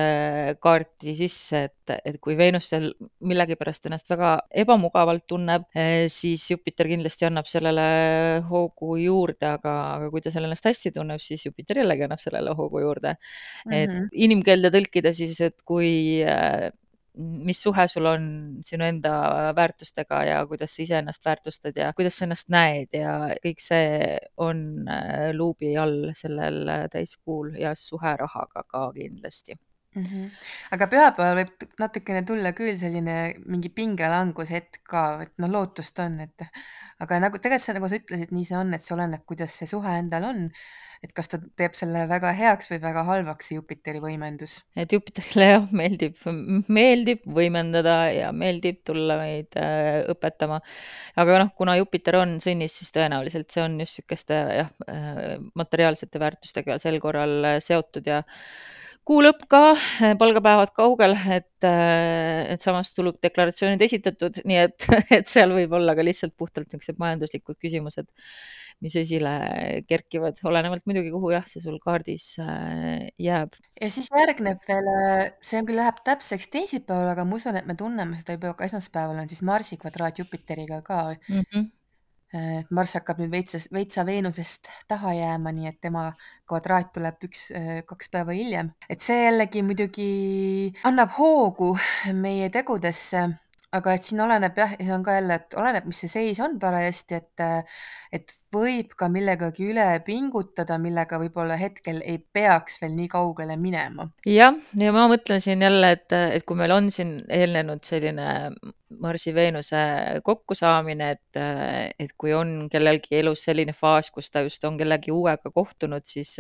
kaarti 0.63 1.15
sisse, 1.17 1.63
et, 1.69 1.93
et 2.05 2.19
kui 2.23 2.37
Veenus 2.39 2.69
seal 2.73 2.91
millegipärast 3.27 3.89
ennast 3.89 4.11
väga 4.11 4.33
ebamugavalt 4.63 5.27
tunneb, 5.31 5.67
siis 6.13 6.45
Jupiter 6.51 6.91
kindlasti 6.91 7.29
annab 7.29 7.49
sellele 7.51 7.87
hoogu 8.51 8.97
juurde, 9.01 9.50
aga, 9.53 9.77
aga 9.97 10.11
kui 10.11 10.23
ta 10.25 10.33
seal 10.35 10.49
ennast 10.49 10.69
hästi 10.71 10.95
tunneb, 10.97 11.23
siis 11.23 11.47
Jupiter 11.47 11.83
jällegi 11.83 12.07
annab 12.07 12.23
sellele 12.23 12.55
hoogu 12.57 12.85
juurde 12.85 13.15
mm. 13.15 13.71
-hmm. 13.71 13.75
et 13.83 13.91
Mhm. 13.91 14.13
inimkeelde 14.13 14.71
tõlkida 14.71 15.15
siis, 15.17 15.41
et 15.41 15.63
kui 15.65 15.91
mis 17.19 17.59
suhe 17.63 17.87
sul 17.89 18.07
on 18.07 18.27
sinu 18.65 18.85
enda 18.87 19.13
väärtustega 19.57 20.21
ja 20.25 20.37
kuidas 20.47 20.77
sa 20.77 20.83
iseennast 20.83 21.25
väärtustad 21.25 21.77
ja 21.77 21.93
kuidas 21.97 22.19
sa 22.19 22.25
ennast 22.27 22.53
näed 22.55 22.95
ja 22.95 23.15
kõik 23.45 23.63
see 23.65 24.19
on 24.39 24.87
äh, 24.89 25.31
luubi 25.35 25.75
all 25.77 26.13
sellel 26.15 26.63
äh, 26.69 26.87
täiskuul 26.93 27.57
ja 27.59 27.75
suhe 27.75 28.15
rahaga 28.17 28.63
ka 28.69 28.85
kindlasti 28.95 29.59
mm. 29.95 30.05
-hmm. 30.05 30.29
aga 30.77 30.91
pühapäeval 30.91 31.41
võib 31.43 31.71
natukene 31.83 32.23
tulla 32.27 32.53
küll 32.57 32.77
selline 32.81 33.17
mingi 33.47 33.73
pingelangushetk 33.75 34.83
ka, 34.91 35.07
et 35.27 35.35
noh, 35.43 35.51
lootust 35.59 35.99
on, 36.05 36.21
et 36.27 36.47
aga 37.01 37.23
nagu 37.23 37.41
tegelikult 37.41 37.67
see, 37.67 37.79
nagu 37.79 37.91
sa 37.91 37.99
ütlesid, 38.01 38.37
nii 38.37 38.47
see 38.47 38.61
on, 38.61 38.77
et 38.77 38.85
see 38.85 38.95
oleneb, 38.97 39.25
kuidas 39.29 39.57
see 39.57 39.69
suhe 39.71 39.99
endal 40.03 40.31
on. 40.35 40.47
et 41.01 41.15
kas 41.17 41.31
ta 41.33 41.39
teeb 41.57 41.73
selle 41.73 42.03
väga 42.05 42.35
heaks 42.37 42.67
või 42.69 42.77
väga 42.83 43.07
halvaks, 43.09 43.47
see 43.49 43.57
Jupiteri 43.57 44.03
võimendus. 44.03 44.59
et 44.77 44.93
Jupiterile 44.93 45.47
jah, 45.47 45.63
meeldib, 45.73 46.19
meeldib 46.69 47.23
võimendada 47.39 47.95
ja 48.13 48.29
meeldib 48.37 48.83
tulla 48.85 49.17
meid 49.17 49.57
äh, 49.57 50.03
õpetama. 50.13 50.61
aga 51.17 51.39
noh, 51.45 51.55
kuna 51.57 51.79
Jupiter 51.81 52.21
on 52.21 52.37
sõnnis, 52.45 52.77
siis 52.83 52.93
tõenäoliselt 52.93 53.49
see 53.49 53.65
on 53.65 53.79
just 53.81 53.97
niisuguste 53.97 54.43
jah 54.59 54.69
äh,, 54.93 55.39
materiaalsete 55.57 56.21
väärtustega 56.21 56.77
sel 56.83 57.01
korral 57.01 57.55
äh, 57.55 57.63
seotud 57.65 58.05
ja 58.05 58.21
kuu 59.09 59.21
lõpp 59.25 59.45
ka, 59.51 59.63
palgapäevad 60.21 60.73
kaugel, 60.77 61.17
et, 61.33 61.67
äh, 61.67 62.47
et 62.53 62.63
samas 62.65 62.93
tuludeklaratsioonid 62.97 63.83
esitatud, 63.87 64.43
nii 64.47 64.63
et, 64.67 64.87
et 65.21 65.31
seal 65.31 65.55
võib 65.57 65.75
olla 65.79 65.97
ka 65.99 66.05
lihtsalt 66.07 66.37
puhtalt 66.39 66.69
niisugused 66.69 67.01
majanduslikud 67.03 67.59
küsimused, 67.61 68.09
mis 68.81 68.95
esile 68.97 69.33
kerkivad, 69.89 70.39
olenevalt 70.49 70.87
muidugi, 70.89 71.11
kuhu 71.13 71.33
jah, 71.35 71.45
see 71.49 71.65
sul 71.65 71.81
kaardis 71.83 72.31
äh, 72.41 73.09
jääb. 73.21 73.59
ja 73.81 73.91
siis 73.93 74.09
järgneb 74.15 74.63
veel, 74.69 74.93
äh, 74.95 75.27
see 75.45 75.61
on 75.61 75.69
küll, 75.69 75.81
läheb 75.81 76.01
täpseks 76.07 76.49
teisipäeval, 76.53 77.13
aga 77.15 77.27
ma 77.29 77.41
usun, 77.41 77.61
et 77.61 77.69
me 77.69 77.77
tunneme 77.77 78.17
seda 78.21 78.39
juba 78.39 78.55
ka 78.57 78.69
esmaspäeval 78.69 79.21
on 79.21 79.29
siis 79.33 79.45
Marsi 79.45 79.81
kvadraat 79.81 80.23
Jupiteriga 80.23 80.81
ka 80.87 81.03
mm. 81.13 81.45
-hmm 81.45 81.69
Marss 82.71 82.95
hakkab 82.95 83.19
nüüd 83.19 83.33
veitsa, 83.33 83.59
veitsa 83.75 84.05
Veenusest 84.07 84.69
taha 84.89 85.17
jääma, 85.17 85.51
nii 85.51 85.67
et 85.73 85.81
tema 85.83 86.05
kvadraat 86.49 86.93
tuleb 86.95 87.27
üks, 87.27 87.49
kaks 87.91 88.11
päeva 88.13 88.37
hiljem. 88.37 88.71
et 88.89 89.03
see 89.03 89.25
jällegi 89.25 89.65
muidugi 89.67 90.11
annab 90.87 91.11
hoogu 91.19 91.73
meie 92.15 92.51
tegudesse, 92.55 93.25
aga 93.77 93.95
et 93.95 94.07
siin 94.07 94.21
oleneb 94.25 94.57
jah, 94.59 94.73
see 94.81 94.93
on 94.95 95.05
ka 95.07 95.15
jälle, 95.15 95.37
et 95.39 95.57
oleneb, 95.59 95.87
mis 95.87 96.01
see 96.03 96.11
seis 96.11 96.41
on 96.43 96.59
parajasti, 96.63 97.21
et 97.21 97.45
et 98.11 98.33
võib 98.51 98.97
ka 98.99 99.07
millegagi 99.07 99.69
üle 99.71 99.85
pingutada, 100.03 100.81
millega 100.83 101.21
võib-olla 101.23 101.55
hetkel 101.61 102.01
ei 102.03 102.19
peaks 102.19 102.81
veel 102.83 102.97
nii 102.97 103.07
kaugele 103.13 103.55
minema. 103.61 104.09
jah, 104.27 104.57
ja 104.75 104.95
ma 104.97 105.07
mõtlen 105.13 105.43
siin 105.43 105.63
jälle, 105.63 105.93
et, 105.95 106.11
et 106.19 106.47
kui 106.47 106.59
meil 106.59 106.75
on 106.75 106.91
siin 106.91 107.21
eelnenud 107.31 107.85
selline 107.87 108.27
Marsi, 109.01 109.31
Veenuse 109.35 109.85
kokkusaamine, 110.27 111.13
et, 111.15 111.39
et 112.03 112.17
kui 112.19 112.35
on 112.35 112.67
kellelgi 112.73 113.21
elus 113.21 113.47
selline 113.47 113.75
faas, 113.77 114.11
kus 114.11 114.33
ta 114.35 114.43
just 114.43 114.67
on 114.67 114.81
kellegi 114.81 115.15
uuega 115.15 115.55
kohtunud, 115.55 116.03
siis 116.11 116.35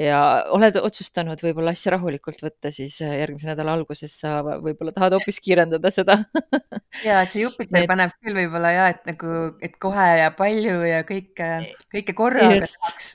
ja 0.00 0.18
oled 0.54 0.76
otsustanud 0.80 1.40
võib-olla 1.44 1.74
asja 1.74 1.94
rahulikult 1.94 2.40
võtta, 2.42 2.72
siis 2.74 2.96
järgmise 3.00 3.50
nädala 3.50 3.76
alguses 3.78 4.14
sa 4.20 4.40
võib-olla 4.42 4.94
tahad 4.96 5.16
hoopis 5.18 5.40
kiirendada 5.44 5.92
seda. 5.94 6.20
Ja 7.04 7.20
et 7.24 7.32
see 7.32 7.42
Jupiter 7.42 7.82
et... 7.82 7.88
paneb 7.90 8.12
küll 8.22 8.36
võib-olla 8.36 8.70
ja 8.70 8.84
et 8.92 9.00
nagu, 9.08 9.30
et 9.64 9.74
kohe 9.82 10.04
ja 10.20 10.30
palju 10.36 10.76
ja 10.86 11.02
kõike, 11.06 11.48
kõike 11.92 12.14
korraga 12.16 12.60
tahaks, 12.62 13.08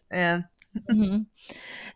-hmm. 0.76 1.26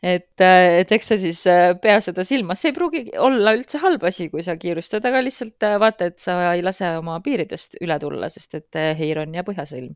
et, 0.01 0.42
äh, 0.42 0.80
et 0.82 0.92
eks 0.92 1.08
sa 1.12 1.18
siis 1.22 1.42
äh, 1.48 1.74
pea 1.82 2.00
seda 2.01 2.25
silmas, 2.25 2.62
see 2.62 2.72
ei 2.72 2.75
pruugi 2.75 3.03
olla 3.22 3.53
üldse 3.58 3.82
halb 3.84 4.03
asi, 4.10 4.30
kui 4.34 4.44
sa 4.46 4.56
kiirustad, 4.58 5.06
aga 5.06 5.22
lihtsalt 5.22 5.65
äh, 5.68 5.77
vaata, 5.82 6.10
et 6.10 6.20
sa 6.24 6.38
ei 6.53 6.63
lase 6.65 6.89
oma 6.98 7.20
piiridest 7.25 7.77
üle 7.82 8.00
tulla, 8.01 8.30
sest 8.34 8.58
et 8.60 8.80
heir 9.00 9.22
on 9.24 9.34
ja 9.34 9.46
põhjasõlm. 9.46 9.94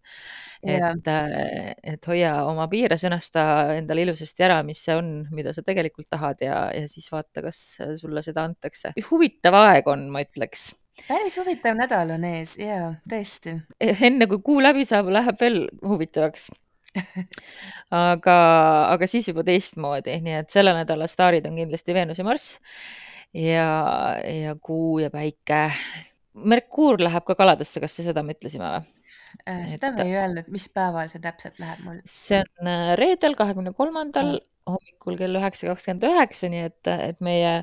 et, 0.68 1.10
et 1.94 2.08
hoia 2.10 2.32
oma 2.50 2.66
piire, 2.68 2.98
sõnasta 2.98 3.76
endale 3.78 4.08
ilusasti 4.08 4.44
ära, 4.44 4.64
mis 4.66 4.82
see 4.84 4.96
on, 4.98 5.12
mida 5.32 5.54
sa 5.54 5.62
tegelikult 5.66 6.10
tahad 6.10 6.42
ja, 6.42 6.68
ja 6.74 6.88
siis 6.90 7.12
vaata, 7.14 7.44
kas 7.46 7.62
sulle 8.00 8.24
seda 8.26 8.46
antakse. 8.48 8.94
huvitav 9.12 9.58
aeg 9.58 9.88
on, 9.88 10.10
ma 10.14 10.26
ütleks 10.26 10.72
päris 11.08 11.38
huvitav 11.38 11.76
nädal 11.78 12.16
on 12.16 12.24
ees 12.26 12.56
ja 12.58 12.96
tõesti. 13.10 13.60
enne 13.80 14.26
kui 14.26 14.42
kuu 14.42 14.62
läbi 14.64 14.86
saab, 14.86 15.12
läheb 15.14 15.38
veel 15.42 15.68
huvitavaks 15.86 16.50
aga, 18.12 18.38
aga 18.94 19.10
siis 19.10 19.30
juba 19.32 19.46
teistmoodi, 19.48 20.18
nii 20.24 20.38
et 20.42 20.54
selle 20.54 20.74
nädala 20.78 21.08
staarid 21.12 21.48
on 21.50 21.58
kindlasti 21.60 21.96
Veenus 21.98 22.22
ja 22.22 22.28
Marss 22.28 22.60
ja, 23.34 23.70
ja 24.24 24.56
Kuu 24.62 25.00
ja 25.04 25.12
Päike. 25.14 25.68
Merkuur 26.38 27.02
läheb 27.02 27.26
ka 27.26 27.36
kaladesse, 27.38 27.82
kas 27.82 27.98
seda 27.98 28.24
me 28.24 28.36
ütlesime 28.38 28.70
või? 28.76 28.94
Äh, 29.50 29.64
seda 29.70 29.92
me 29.96 30.06
ei 30.08 30.16
öelnud, 30.16 30.48
mis 30.54 30.68
päeval 30.74 31.10
see 31.12 31.22
täpselt 31.22 31.58
läheb 31.60 31.82
mul? 31.84 31.98
see 32.10 32.40
on 32.40 32.70
äh, 32.72 32.94
reedel, 33.00 33.36
kahekümne 33.38 33.74
kolmandal 33.76 34.38
hommikul 34.68 35.18
kell 35.20 35.40
üheksa 35.40 35.70
kakskümmend 35.70 36.06
üheksa, 36.08 36.50
nii 36.52 36.66
et, 36.70 36.90
et 36.92 37.24
meie 37.24 37.54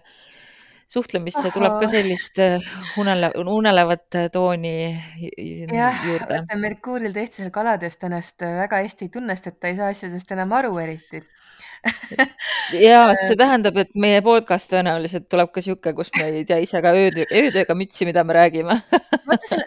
suhtlemisse 0.91 1.41
Aha. 1.41 1.53
tuleb 1.55 1.77
ka 1.81 1.89
sellist 1.91 2.41
äh, 2.43 2.65
unele, 3.01 3.31
unelevat 3.41 4.19
äh, 4.19 4.27
tooni 4.33 4.75
jah, 5.73 6.03
juurde. 6.07 6.41
vaata 6.41 6.59
Merkuuril 6.61 7.15
tõesti 7.15 7.43
seal 7.43 7.55
kaladest 7.55 8.05
ennast 8.09 8.45
äh, 8.45 8.59
väga 8.65 8.83
hästi 8.85 9.09
ei 9.09 9.15
tunnesta, 9.15 9.53
et 9.53 9.61
ta 9.61 9.71
ei 9.71 9.79
saa 9.79 9.93
asjadest 9.95 10.35
enam 10.37 10.53
aru 10.57 10.77
eriti 10.83 11.23
ja 12.87 13.01
see 13.21 13.37
tähendab, 13.37 13.77
et 13.83 13.91
meie 14.01 14.23
podcast 14.25 14.71
tõenäoliselt 14.71 15.27
tuleb 15.29 15.51
ka 15.53 15.61
sihuke, 15.65 15.93
kus 15.97 16.09
me 16.17 16.31
ei 16.31 16.47
tea 16.49 16.57
ise 16.65 16.81
ka 16.85 16.95
ööd, 16.97 17.19
öödega 17.27 17.77
mütsi, 17.77 18.07
mida 18.09 18.25
me 18.25 18.37
räägime 18.37 18.79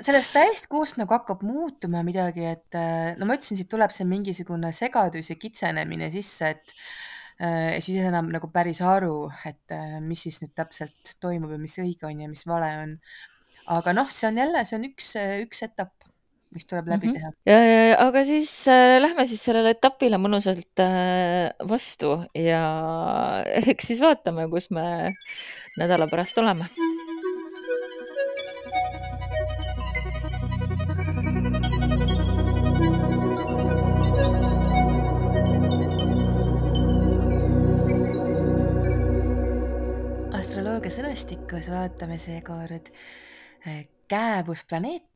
sellest 0.07 0.33
täiskuust 0.33 0.97
nagu 0.97 1.13
hakkab 1.13 1.43
muutuma 1.45 2.01
midagi, 2.07 2.47
et 2.49 2.79
no 3.19 3.29
ma 3.29 3.37
ütlesin, 3.37 3.59
siit 3.59 3.69
tuleb 3.69 3.93
see 3.93 4.07
mingisugune 4.09 4.73
segadus 4.73 5.29
ja 5.29 5.37
kitsenemine 5.37 6.09
sisse, 6.13 6.55
et 6.55 6.73
Äh, 6.73 7.16
ja 7.39 7.81
siis 7.83 8.01
enam 8.01 8.31
nagu 8.33 8.49
päris 8.53 8.81
aru, 8.81 9.27
et 9.45 9.75
äh, 9.75 9.99
mis 10.01 10.25
siis 10.25 10.41
nüüd 10.41 10.55
täpselt 10.57 11.15
toimub 11.21 11.53
ja 11.53 11.61
mis 11.61 11.77
õige 11.83 12.09
on 12.09 12.23
ja 12.23 12.29
mis 12.31 12.45
vale 12.49 12.71
on. 12.81 12.97
aga 13.77 13.93
noh, 13.93 14.09
see 14.09 14.29
on 14.31 14.41
jälle, 14.41 14.65
see 14.65 14.79
on 14.79 14.87
üks, 14.89 15.11
üks 15.43 15.63
etapp, 15.67 15.93
mis 16.55 16.65
tuleb 16.65 16.87
läbi 16.87 17.11
mm 17.11 17.15
-hmm. 17.19 17.37
teha. 17.45 18.07
aga 18.07 18.25
siis 18.25 18.51
äh, 18.67 18.97
lähme 19.01 19.27
siis 19.27 19.43
sellele 19.43 19.75
etapile 19.75 20.17
mõnusalt 20.17 20.81
äh, 20.81 21.53
vastu 21.69 22.23
ja 22.33 22.63
eks 23.73 23.93
siis 23.93 24.01
vaatame, 24.01 24.49
kus 24.49 24.71
me 24.71 25.13
nädala 25.77 26.07
pärast 26.07 26.37
oleme 26.37 26.65
sõnastikus 41.47 41.69
vaatame 41.71 42.17
seekord 42.19 42.89
äh, 43.67 43.85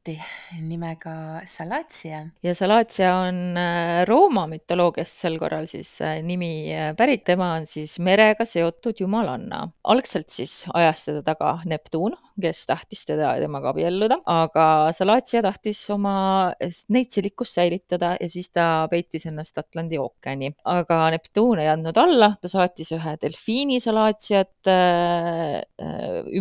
kääbusplaneeti 0.01 0.21
nimega 0.61 1.41
Salatia. 1.45 2.27
ja 2.43 2.55
Salatia 2.55 3.15
on 3.15 3.57
äh, 3.57 4.05
Rooma 4.07 4.47
mütoloogiast 4.47 5.21
sel 5.21 5.37
korral 5.39 5.67
siis 5.67 6.01
äh, 6.01 6.21
nimi 6.23 6.73
äh, 6.73 6.95
pärit, 6.95 7.23
tema 7.23 7.53
on 7.55 7.65
siis 7.65 7.99
merega 7.99 8.45
seotud 8.45 8.99
jumalanna. 8.99 9.69
algselt 9.83 10.29
siis 10.29 10.65
ajas 10.73 11.05
teda 11.05 11.21
taga 11.21 11.59
Neptuun, 11.65 12.15
kes 12.41 12.65
tahtis 12.65 13.05
teda 13.05 13.35
temaga 13.39 13.69
abielluda, 13.69 14.21
aga 14.25 14.91
Salatia 14.93 15.41
tahtis 15.41 15.89
oma 15.89 16.53
neitsilikkust 16.89 17.55
säilitada 17.55 18.15
ja 18.19 18.29
siis 18.29 18.49
ta 18.49 18.87
peitis 18.89 19.25
ennast 19.25 19.57
Atlandi 19.57 19.97
ookeani. 19.97 20.53
aga 20.65 21.09
Neptuun 21.11 21.59
ei 21.59 21.69
andnud 21.69 21.97
alla, 21.97 22.35
ta 22.41 22.49
saatis 22.49 22.91
ühe 22.97 23.15
delfiini 23.21 23.79
Salatiat 23.81 24.71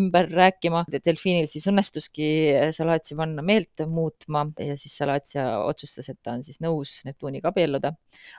ümber 0.00 0.28
rääkima. 0.30 0.84
delfiinil 1.04 1.46
siis 1.50 1.66
õnnestuski 1.68 2.30
Salatia 2.76 3.16
panna 3.16 3.42
meelt 3.50 3.84
muutma 3.90 4.44
ja 4.62 4.76
siis 4.78 4.94
Salatia 5.00 5.46
otsustas, 5.66 6.08
et 6.12 6.20
ta 6.22 6.36
on 6.36 6.44
siis 6.46 6.60
nõus 6.62 7.00
Neptuniga 7.06 7.50
abielluda, 7.50 7.92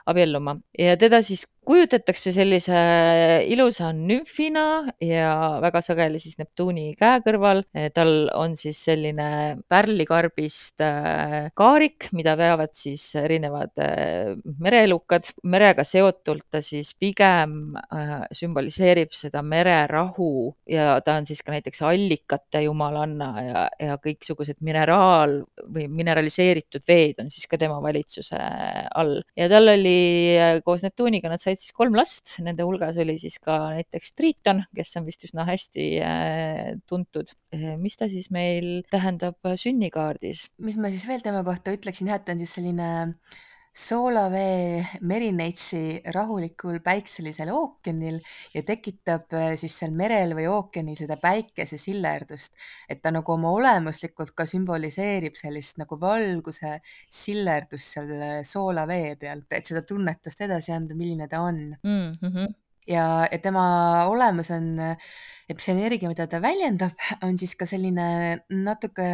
abielluma. 0.08 0.56
Ja 0.78 0.96
teda 1.00 1.22
siis 1.26 1.44
kujutatakse 1.62 2.32
sellise 2.34 2.78
ilusa 3.50 3.92
nümfina 3.94 4.64
ja 5.02 5.60
väga 5.62 5.82
sageli 5.84 6.18
siis 6.22 6.34
Neptuni 6.40 6.92
käe 6.98 7.20
kõrval. 7.22 7.62
tal 7.94 8.28
on 8.34 8.56
siis 8.58 8.80
selline 8.82 9.58
pärlikarbist 9.70 10.82
kaarik, 11.54 12.08
mida 12.12 12.34
veavad 12.38 12.74
siis 12.74 13.04
erinevad 13.18 13.78
mereelukad. 14.58 15.30
merega 15.44 15.84
seotult 15.86 16.48
ta 16.50 16.62
siis 16.62 16.94
pigem 16.98 17.76
sümboliseerib 18.34 19.14
seda 19.14 19.42
mererahu 19.42 20.54
ja 20.66 20.98
ta 21.00 21.16
on 21.20 21.26
siis 21.26 21.42
ka 21.42 21.54
näiteks 21.54 21.82
allikate 21.86 22.64
jumalanna 22.66 23.30
ja, 23.46 23.64
ja 23.78 23.98
kõiksugused 24.02 24.58
mineraal 24.60 25.38
või 25.62 25.86
mineraliseeritud 25.88 26.82
veed 26.88 27.22
on 27.22 27.30
siis 27.30 27.46
ka 27.46 27.58
tema 27.58 27.78
valitsuse 27.82 28.40
all 28.98 29.20
ja 29.38 29.48
tal 29.52 29.76
oli 29.76 30.38
koos 30.66 30.82
Neptuniga, 30.82 31.30
nad 31.30 31.38
said 31.38 31.51
siis 31.60 31.74
kolm 31.76 31.96
last, 31.98 32.34
nende 32.44 32.66
hulgas 32.66 32.98
oli 33.02 33.18
siis 33.20 33.38
ka 33.42 33.58
näiteks 33.76 34.14
Triiton, 34.18 34.64
kes 34.76 34.96
on 35.00 35.06
vist 35.08 35.26
üsna 35.28 35.46
hästi 35.48 35.86
tuntud. 36.88 37.32
mis 37.82 37.96
ta 38.00 38.08
siis 38.08 38.30
meil 38.34 38.82
tähendab 38.90 39.38
sünnikaardis? 39.44 40.48
mis 40.58 40.78
ma 40.80 40.92
siis 40.92 41.06
veel 41.08 41.24
tema 41.24 41.44
kohta 41.46 41.74
ütleksin, 41.74 42.10
jah, 42.12 42.20
et 42.20 42.26
ta 42.26 42.36
on 42.36 42.42
siis 42.42 42.54
selline 42.58 42.90
soolavee 43.72 44.84
merineitsi 45.00 46.02
rahulikul 46.12 46.82
päikselisel 46.84 47.48
ookeanil 47.54 48.18
ja 48.52 48.62
tekitab 48.68 49.32
siis 49.56 49.78
seal 49.80 49.94
merel 49.96 50.34
või 50.36 50.44
ookeanil 50.52 50.98
seda 50.98 51.16
päikesesillerdust. 51.16 52.52
et 52.88 53.00
ta 53.02 53.10
nagu 53.10 53.32
oma 53.32 53.50
olemuslikult 53.56 54.34
ka 54.36 54.44
sümboliseerib 54.46 55.38
sellist 55.40 55.80
nagu 55.80 55.96
valguse 56.00 56.80
sillerdust 57.08 57.96
seal 57.96 58.44
soolavee 58.44 59.16
peal, 59.16 59.46
et 59.50 59.66
seda 59.66 59.82
tunnetust 59.88 60.44
edasi 60.44 60.72
anda, 60.76 60.94
milline 60.94 61.28
ta 61.28 61.40
on 61.40 61.64
mm. 61.82 62.12
-hmm. 62.20 62.54
ja, 62.86 63.26
ja 63.32 63.38
tema 63.38 64.04
olemus 64.06 64.50
on 64.50 64.76
et 65.50 65.60
see 65.62 65.74
energia, 65.74 66.10
mida 66.10 66.26
ta 66.30 66.40
väljendab, 66.42 66.94
on 67.26 67.38
siis 67.40 67.54
ka 67.58 67.66
selline 67.68 68.06
natuke 68.52 69.08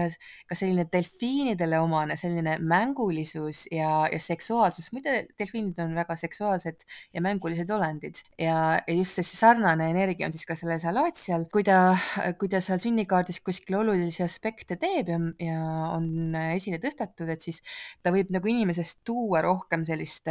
ka 0.48 0.58
selline 0.58 0.86
delfiinidele 0.92 1.80
omane 1.82 2.16
selline 2.20 2.58
mängulisus 2.60 3.66
ja, 3.72 4.06
ja 4.12 4.20
seksuaalsus. 4.22 4.90
muide, 4.92 5.26
delfiinid 5.38 5.78
on 5.82 5.94
väga 5.98 6.16
seksuaalsed 6.20 6.86
ja 7.14 7.22
mängulised 7.24 7.70
olendid 7.74 8.22
ja, 8.38 8.78
ja 8.86 8.94
just 8.94 9.18
see 9.18 9.36
sarnane 9.36 9.90
energia 9.90 10.28
on 10.28 10.34
siis 10.34 10.46
ka 10.48 10.56
sellel 10.58 10.80
Salaatial, 10.82 11.44
kui 11.52 11.64
ta, 11.66 11.96
kui 12.38 12.50
ta 12.50 12.60
seal 12.64 12.80
sünnikaardis 12.82 13.40
kuskil 13.44 13.80
olulisi 13.80 14.22
aspekte 14.24 14.78
teeb 14.80 15.10
ja, 15.10 15.18
ja 15.42 15.62
on 15.96 16.36
esile 16.54 16.78
tõstetud, 16.82 17.28
et 17.32 17.44
siis 17.44 17.60
ta 18.02 18.12
võib 18.14 18.30
nagu 18.34 18.50
inimesest 18.50 19.02
tuua 19.08 19.42
rohkem 19.44 19.84
sellist 19.88 20.30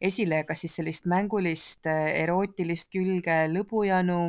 esile, 0.00 0.42
kas 0.48 0.64
siis 0.64 0.76
sellist 0.80 1.08
mängulist, 1.10 1.86
erootilist 1.86 2.90
külge, 2.92 3.44
lõbujanu, 3.52 4.20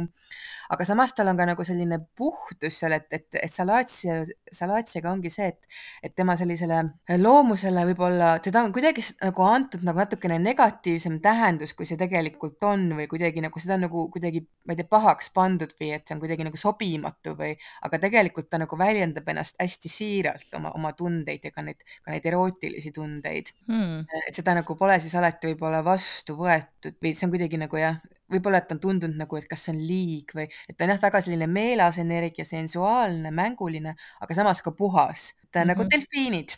aga 0.74 0.86
samas 0.88 1.14
tal 1.16 1.32
on 1.32 1.38
ka 1.40 1.48
nagu 1.48 1.66
selline 1.68 2.00
puhtus 2.18 2.80
seal, 2.82 2.96
et, 2.98 3.08
et, 3.14 3.28
et 3.40 3.54
Salatsia, 3.54 4.20
Salatsiaga 4.54 5.12
ongi 5.12 5.32
see, 5.32 5.50
et, 5.54 5.68
et 6.04 6.16
tema 6.16 6.36
sellisele 6.40 6.82
loomusele 7.22 7.86
võib-olla, 7.92 8.34
teda 8.44 8.64
on 8.66 8.74
kuidagi 8.76 9.04
nagu 9.22 9.46
antud 9.48 9.86
nagu 9.88 10.02
natukene 10.02 10.40
negatiivsem 10.44 11.20
tähendus, 11.24 11.74
kui 11.78 11.88
see 11.90 12.00
tegelikult 12.00 12.64
on 12.68 12.90
või 12.98 13.08
kuidagi 13.12 13.44
nagu 13.44 13.64
seda 13.64 13.78
on 13.78 13.88
nagu 13.88 14.06
kuidagi, 14.14 14.44
ma 14.68 14.76
ei 14.76 14.82
tea, 14.82 14.90
pahaks 14.92 15.32
pandud 15.36 15.74
või 15.80 15.94
et 15.96 16.08
see 16.08 16.18
on 16.18 16.24
kuidagi 16.24 16.48
nagu 16.48 16.60
sobimatu 16.60 17.36
või, 17.40 17.54
aga 17.88 18.02
tegelikult 18.08 18.50
ta 18.52 18.62
nagu 18.62 18.80
väljendab 18.80 19.28
ennast 19.34 19.60
hästi 19.62 19.92
siiralt 19.92 20.60
oma, 20.60 20.74
oma 20.78 20.94
tundeid 20.98 21.48
ja 21.48 21.54
ka 21.54 21.64
neid, 21.66 21.84
ka 22.04 22.14
neid 22.14 22.28
erootilisi 22.28 22.94
tundeid. 22.96 23.54
Hmm.. 23.68 24.06
et 24.28 24.36
seda 24.36 24.56
nagu 24.58 24.76
pole 24.80 24.98
siis 25.02 25.16
alati 25.18 25.52
võib-olla 25.52 25.84
vastu 25.86 26.38
võetud 26.40 26.98
või 27.04 27.14
see 27.16 27.28
on 27.28 27.34
kuidagi 27.34 27.60
nagu 27.60 27.80
jah, 27.80 28.00
võib-olla, 28.32 28.62
et 28.62 28.72
on 28.76 28.82
tundunud 28.84 29.20
nagu, 29.20 29.40
et 29.40 29.48
kas 29.50 29.68
see 29.68 29.76
on 29.76 29.82
liig 29.90 30.34
või 30.38 30.48
et 30.68 30.78
ta 30.78 30.86
on 30.86 30.94
jah, 30.94 31.02
väga 31.02 31.22
selline 31.24 31.48
meelas 31.52 32.00
energia, 32.04 32.46
sensuaalne, 32.48 33.32
mänguline, 33.32 33.96
aga 34.22 34.38
samas 34.38 34.64
ka 34.66 34.72
puhas. 34.72 35.34
ta 35.52 35.62
on 35.62 35.68
mm 35.68 35.72
-hmm. 35.72 35.78
nagu 35.78 35.82
mhm. 35.84 35.90
delfiinid 35.90 36.50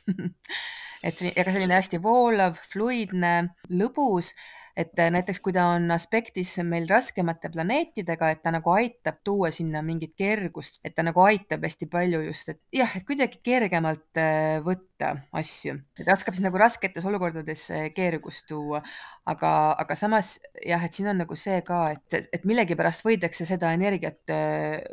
et 1.08 1.17
see, 1.17 1.34
aga 1.36 1.51
selline 1.51 1.75
hästi 1.75 2.01
voolav, 2.03 2.58
fluidne, 2.73 3.55
lõbus 3.69 4.34
et 4.79 4.95
näiteks 4.95 5.41
kui 5.43 5.53
ta 5.55 5.65
on 5.75 5.91
aspektis 5.91 6.53
meil 6.63 6.88
raskemate 6.89 7.49
planeetidega, 7.51 8.29
et 8.32 8.41
ta 8.43 8.53
nagu 8.55 8.71
aitab 8.71 9.19
tuua 9.23 9.51
sinna 9.51 9.82
mingit 9.86 10.15
kergust, 10.19 10.79
et 10.84 10.95
ta 10.95 11.03
nagu 11.03 11.23
aitab 11.25 11.65
hästi 11.67 11.89
palju 11.91 12.21
just, 12.29 12.53
et 12.53 12.62
jah, 12.79 12.95
et 12.95 13.08
kuidagi 13.08 13.41
kergemalt 13.43 14.21
äh, 14.21 14.62
võtta 14.99 15.23
asju, 15.39 15.77
et 15.99 16.07
oskab 16.12 16.35
siis 16.35 16.43
nagu 16.43 16.59
rasketes 16.59 17.05
olukordades 17.07 17.69
äh, 17.71 17.88
kergust 17.95 18.47
tuua, 18.49 18.81
aga, 19.29 19.73
aga 19.79 19.95
samas 19.95 20.39
jah, 20.65 20.81
et 20.83 20.93
siin 20.93 21.09
on 21.12 21.21
nagu 21.23 21.35
see 21.39 21.62
ka, 21.65 21.93
et, 21.95 22.27
et 22.33 22.45
millegipärast 22.47 23.05
võidakse 23.05 23.47
seda 23.47 23.71
energiat 23.75 24.31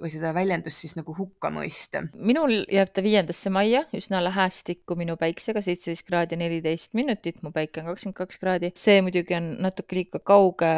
või 0.01 0.11
seda 0.12 0.33
väljendust 0.37 0.85
siis 0.85 0.97
nagu 0.99 1.14
hukka 1.16 1.51
mõista. 1.51 2.05
minul 2.14 2.64
jääb 2.71 2.92
ta 2.95 3.03
viiendasse 3.03 3.51
majja 3.51 3.85
üsna 3.97 4.23
lähestikku 4.23 4.97
minu 4.99 5.16
päiksega, 5.19 5.62
seitseteist 5.64 6.07
kraadi 6.07 6.38
neliteist 6.38 6.95
minutit, 6.95 7.42
mu 7.42 7.51
päike 7.55 7.83
on 7.83 7.90
kakskümmend 7.90 8.19
kaks 8.21 8.40
kraadi, 8.42 8.73
see 8.79 9.01
muidugi 9.05 9.37
on 9.37 9.51
natuke 9.64 9.99
liiga 9.99 10.21
kauge, 10.23 10.71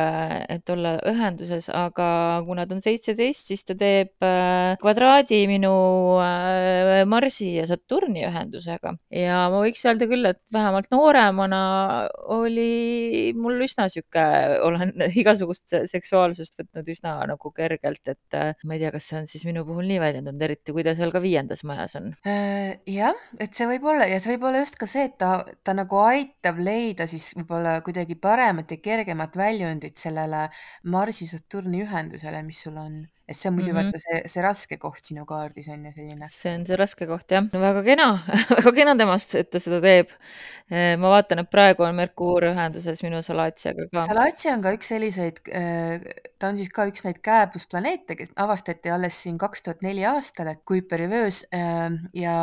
et 0.48 0.72
olla 0.72 0.96
ühenduses, 1.08 1.68
aga 1.74 2.08
kuna 2.46 2.66
ta 2.66 2.76
on 2.78 2.84
seitseteist, 2.84 3.52
siis 3.52 3.66
ta 3.68 3.76
teeb 3.78 4.24
äh, 4.24 4.78
kvadraadi 4.80 5.44
minu 5.50 5.74
Marsi 7.08 7.52
ja 7.58 7.66
Saturni 7.68 8.24
ühendusega 8.26 8.94
ja 9.18 9.38
ma 9.52 9.62
võiks 9.62 9.82
öelda 9.86 10.08
küll, 10.10 10.26
et 10.28 10.40
vähemalt 10.54 10.90
nooremana 10.94 11.60
oli 12.34 13.32
mul 13.38 13.64
üsna 13.66 13.88
sihuke, 13.92 14.24
olen 14.66 14.94
igasugust 15.20 15.74
seksuaalsust 15.90 16.58
võtnud 16.60 16.92
üsna 16.94 17.16
nagu 17.30 17.52
kergelt, 17.54 18.02
et 18.06 18.38
äh, 18.38 18.54
ma 18.64 18.76
ei 18.76 18.84
tea, 18.84 18.92
kas 18.94 19.10
see 19.10 19.20
on 19.20 19.28
siis 19.30 19.44
minu 19.48 19.64
puhul 19.68 19.88
nii 19.88 20.00
väljendunud, 20.02 20.44
eriti 20.48 20.74
kui 20.76 20.86
ta 20.86 20.94
seal 20.98 21.12
ka 21.14 21.22
viiendas 21.24 21.64
majas 21.68 21.98
on. 21.98 22.12
jah, 22.88 23.26
et 23.40 23.54
see 23.58 23.68
võib 23.70 23.88
olla 23.92 24.08
ja 24.10 24.20
see 24.22 24.36
võib 24.36 24.48
olla 24.50 24.62
just 24.62 24.78
ka 24.80 24.88
see, 24.90 25.08
et 25.10 25.18
ta, 25.20 25.42
ta 25.64 25.74
nagu 25.76 26.00
aitab 26.04 26.60
leida 26.62 27.08
siis 27.10 27.32
võib-olla 27.38 27.78
kuidagi 27.86 28.18
paremat 28.20 28.74
ja 28.74 28.82
kergemat 28.82 29.36
väljundit 29.38 29.98
sellele 30.00 30.46
Marsi-Saturni 30.88 31.84
ühendusele, 31.86 32.42
mis 32.46 32.64
sul 32.66 32.78
on. 32.80 33.00
Et 33.28 33.36
see 33.36 33.50
on 33.50 33.56
muidu 33.58 33.72
mm 33.72 33.76
-hmm. 33.76 33.90
vaata 33.92 33.98
see, 34.00 34.20
see 34.32 34.42
raske 34.42 34.76
koht 34.80 35.04
sinu 35.04 35.24
kaardis 35.28 35.68
on 35.68 35.84
ju 35.84 35.92
selline. 35.92 36.28
see 36.32 36.54
on 36.54 36.64
see 36.66 36.76
raske 36.80 37.06
koht 37.06 37.30
jah, 37.30 37.44
väga 37.52 37.82
kena 37.84 38.06
väga 38.56 38.72
kena 38.78 38.94
temast, 38.96 39.34
et 39.34 39.50
ta 39.50 39.60
seda 39.60 39.80
teeb. 39.84 40.14
ma 41.00 41.08
vaatan, 41.14 41.38
et 41.42 41.50
praegu 41.50 41.84
on 41.84 41.94
Merkuur 41.96 42.44
ühenduses 42.50 43.00
minu 43.02 43.22
Salaatiaga 43.24 43.86
ka. 43.92 44.02
Salaatia 44.04 44.52
on 44.52 44.62
ka 44.62 44.72
üks 44.76 44.90
selliseid, 44.92 45.38
ta 46.38 46.48
on 46.48 46.58
siis 46.60 46.68
ka 46.68 46.84
üks 46.90 47.04
neid 47.06 47.22
kääbusplaneete, 47.24 48.16
kes 48.18 48.34
avastati 48.36 48.92
alles 48.92 49.16
siin 49.22 49.38
kaks 49.40 49.64
tuhat 49.64 49.80
neli 49.82 50.04
aastal, 50.04 50.52
et 50.52 50.60
Kuiperi 50.68 51.08
vöös 51.08 51.44
ja, 51.52 52.36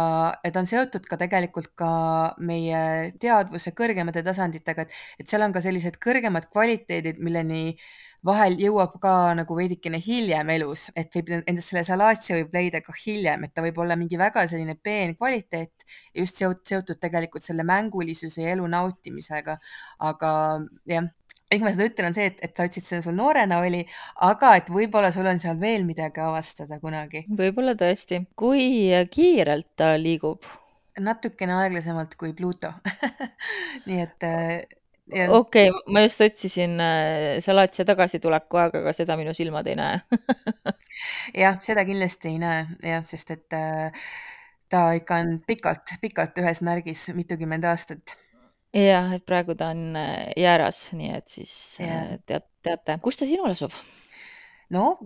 ja 0.44 0.52
ta 0.52 0.60
on 0.64 0.70
seotud 0.70 1.06
ka 1.10 1.22
tegelikult 1.22 1.70
ka 1.76 1.92
meie 2.40 3.14
teadvuse 3.22 3.76
kõrgemate 3.78 4.26
tasanditega, 4.26 4.88
et, 4.88 4.98
et 5.20 5.30
seal 5.30 5.46
on 5.46 5.54
ka 5.54 5.62
sellised 5.62 6.02
kõrgemad 6.02 6.50
kvaliteedid, 6.50 7.22
milleni 7.22 7.78
vahel 8.26 8.58
jõuab 8.60 8.96
ka 9.02 9.14
nagu 9.38 9.58
veidikene 9.58 10.00
hiljem 10.02 10.50
elus, 10.56 10.88
et 10.98 11.14
võib 11.16 11.32
endast 11.38 11.72
selle 11.72 11.84
salaatsia 11.88 12.40
võib 12.40 12.56
leida 12.58 12.82
ka 12.86 12.96
hiljem, 12.98 13.46
et 13.46 13.54
ta 13.56 13.64
võib 13.66 13.78
olla 13.84 13.98
mingi 14.00 14.18
väga 14.20 14.48
selline 14.50 14.78
peen 14.82 15.16
kvaliteet, 15.18 15.86
just 16.18 16.42
seotud 16.42 17.00
tegelikult 17.02 17.46
selle 17.46 17.66
mängulisuse 17.68 18.46
ja 18.46 18.56
elu 18.56 18.68
nautimisega. 18.72 19.58
aga 20.10 20.32
jah, 20.90 21.08
miks 21.52 21.64
ma 21.64 21.74
seda 21.74 21.88
ütlen, 21.90 22.10
on 22.10 22.18
see, 22.18 22.28
et, 22.32 22.42
et 22.44 22.58
sa 22.58 22.68
ütlesid, 22.68 22.88
see 22.90 23.02
sul 23.06 23.18
noorena 23.18 23.62
oli, 23.64 23.84
aga 24.28 24.56
et 24.60 24.72
võib-olla 24.74 25.12
sul 25.16 25.28
on 25.30 25.42
seal 25.42 25.60
veel 25.62 25.86
midagi 25.88 26.24
avastada 26.24 26.80
kunagi. 26.82 27.26
võib-olla 27.30 27.78
tõesti. 27.80 28.26
kui 28.36 28.90
kiirelt 29.12 29.74
ta 29.78 29.96
liigub? 30.02 30.46
natukene 30.96 31.52
aeglasemalt 31.60 32.14
kui 32.16 32.32
Pluto 32.32 32.70
nii 33.88 33.98
et 34.00 34.26
okei 35.12 35.70
okay,, 35.70 35.94
ma 35.94 36.02
just 36.02 36.22
otsisin 36.22 36.80
äh, 36.82 37.38
Salatia 37.44 37.86
tagasituleku 37.86 38.58
aega, 38.58 38.82
aga 38.82 38.94
seda 38.96 39.18
minu 39.20 39.36
silmad 39.38 39.68
ei 39.70 39.78
näe 39.78 40.00
jah, 41.44 41.60
seda 41.66 41.86
kindlasti 41.86 42.34
ei 42.34 42.40
näe 42.42 42.64
jah, 42.84 43.06
sest 43.06 43.36
et 43.36 43.58
äh, 43.58 44.06
ta 44.72 44.88
ikka 44.98 45.20
on 45.22 45.36
pikalt-pikalt 45.46 46.42
ühes 46.42 46.64
märgis, 46.66 47.08
mitukümmend 47.14 47.68
aastat. 47.70 48.16
jah, 48.74 49.14
et 49.14 49.26
praegu 49.30 49.58
ta 49.60 49.70
on 49.76 49.94
äh, 50.00 50.34
jääras, 50.42 50.88
nii 50.98 51.14
et 51.20 51.30
siis 51.38 51.54
yeah. 51.84 52.18
tead, 52.26 52.50
teate, 52.66 52.98
kus 53.06 53.22
ta 53.22 53.30
sinul 53.30 53.54
asub? 53.54 53.78
no 54.74 54.98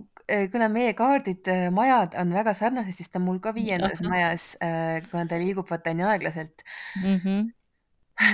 kuna 0.54 0.70
meie 0.72 0.94
kaardid, 0.96 1.50
majad 1.76 2.16
on 2.22 2.32
väga 2.32 2.54
sarnased, 2.56 2.96
siis 2.96 3.12
ta 3.12 3.20
on 3.20 3.26
mul 3.28 3.40
ka 3.44 3.52
viiendas 3.52 4.00
majas, 4.06 4.54
kuna 5.12 5.28
ta 5.28 5.40
liigub 5.42 5.68
vaata 5.68 5.92
nii 5.92 6.08
aeglaselt 6.14 6.64
mm. 7.04 7.16
-hmm 7.18 7.48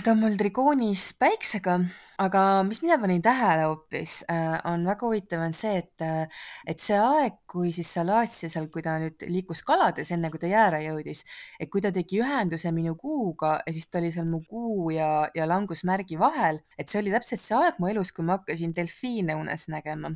ta 0.04 0.12
on 0.12 0.18
mul 0.18 0.34
trigoonis 0.38 1.12
Päiksega, 1.22 1.76
aga 2.22 2.42
mis 2.66 2.80
mina 2.82 2.98
panin 2.98 3.22
tähele 3.22 3.68
hoopis, 3.70 4.16
äh, 4.32 4.56
on 4.66 4.86
väga 4.88 5.06
huvitav, 5.06 5.44
on 5.46 5.54
see, 5.54 5.76
et, 5.84 6.02
äh, 6.02 6.42
et 6.66 6.82
see 6.82 6.98
aeg, 6.98 7.38
kui 7.52 7.70
siis 7.76 7.92
Salatia 7.94 8.50
seal, 8.50 8.68
kui 8.74 8.82
ta 8.86 8.96
nüüd 9.02 9.28
liikus 9.30 9.62
kalades, 9.68 10.10
enne 10.16 10.32
kui 10.34 10.42
ta 10.42 10.50
jääre 10.50 10.82
jõudis, 10.88 11.22
et 11.62 11.70
kui 11.70 11.86
ta 11.86 11.94
tegi 11.94 12.22
ühenduse 12.24 12.74
minu 12.74 12.96
kuuga 12.98 13.60
ja 13.62 13.76
siis 13.76 13.86
ta 13.90 14.02
oli 14.02 14.10
seal 14.16 14.26
mu 14.30 14.42
kuu 14.50 14.90
ja, 14.96 15.30
ja 15.38 15.46
langusmärgi 15.50 16.18
vahel, 16.18 16.64
et 16.82 16.90
see 16.90 17.04
oli 17.04 17.14
täpselt 17.14 17.46
see 17.46 17.60
aeg 17.60 17.78
mu 17.78 17.94
elus, 17.94 18.14
kui 18.16 18.26
ma 18.26 18.40
hakkasin 18.40 18.74
delfiine 18.74 19.38
unes 19.38 19.70
nägema 19.70 20.16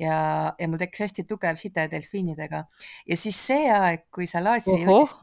ja, 0.00 0.16
ja 0.58 0.68
mul 0.68 0.80
tekkis 0.80 1.06
hästi 1.06 1.24
tugev 1.28 1.58
side 1.60 1.86
delfiinidega. 1.92 2.64
ja 3.08 3.16
siis 3.16 3.38
see 3.46 3.70
aeg, 3.72 4.06
kui 4.14 4.26
Salatia 4.30 4.78
jõudis, 4.78 5.14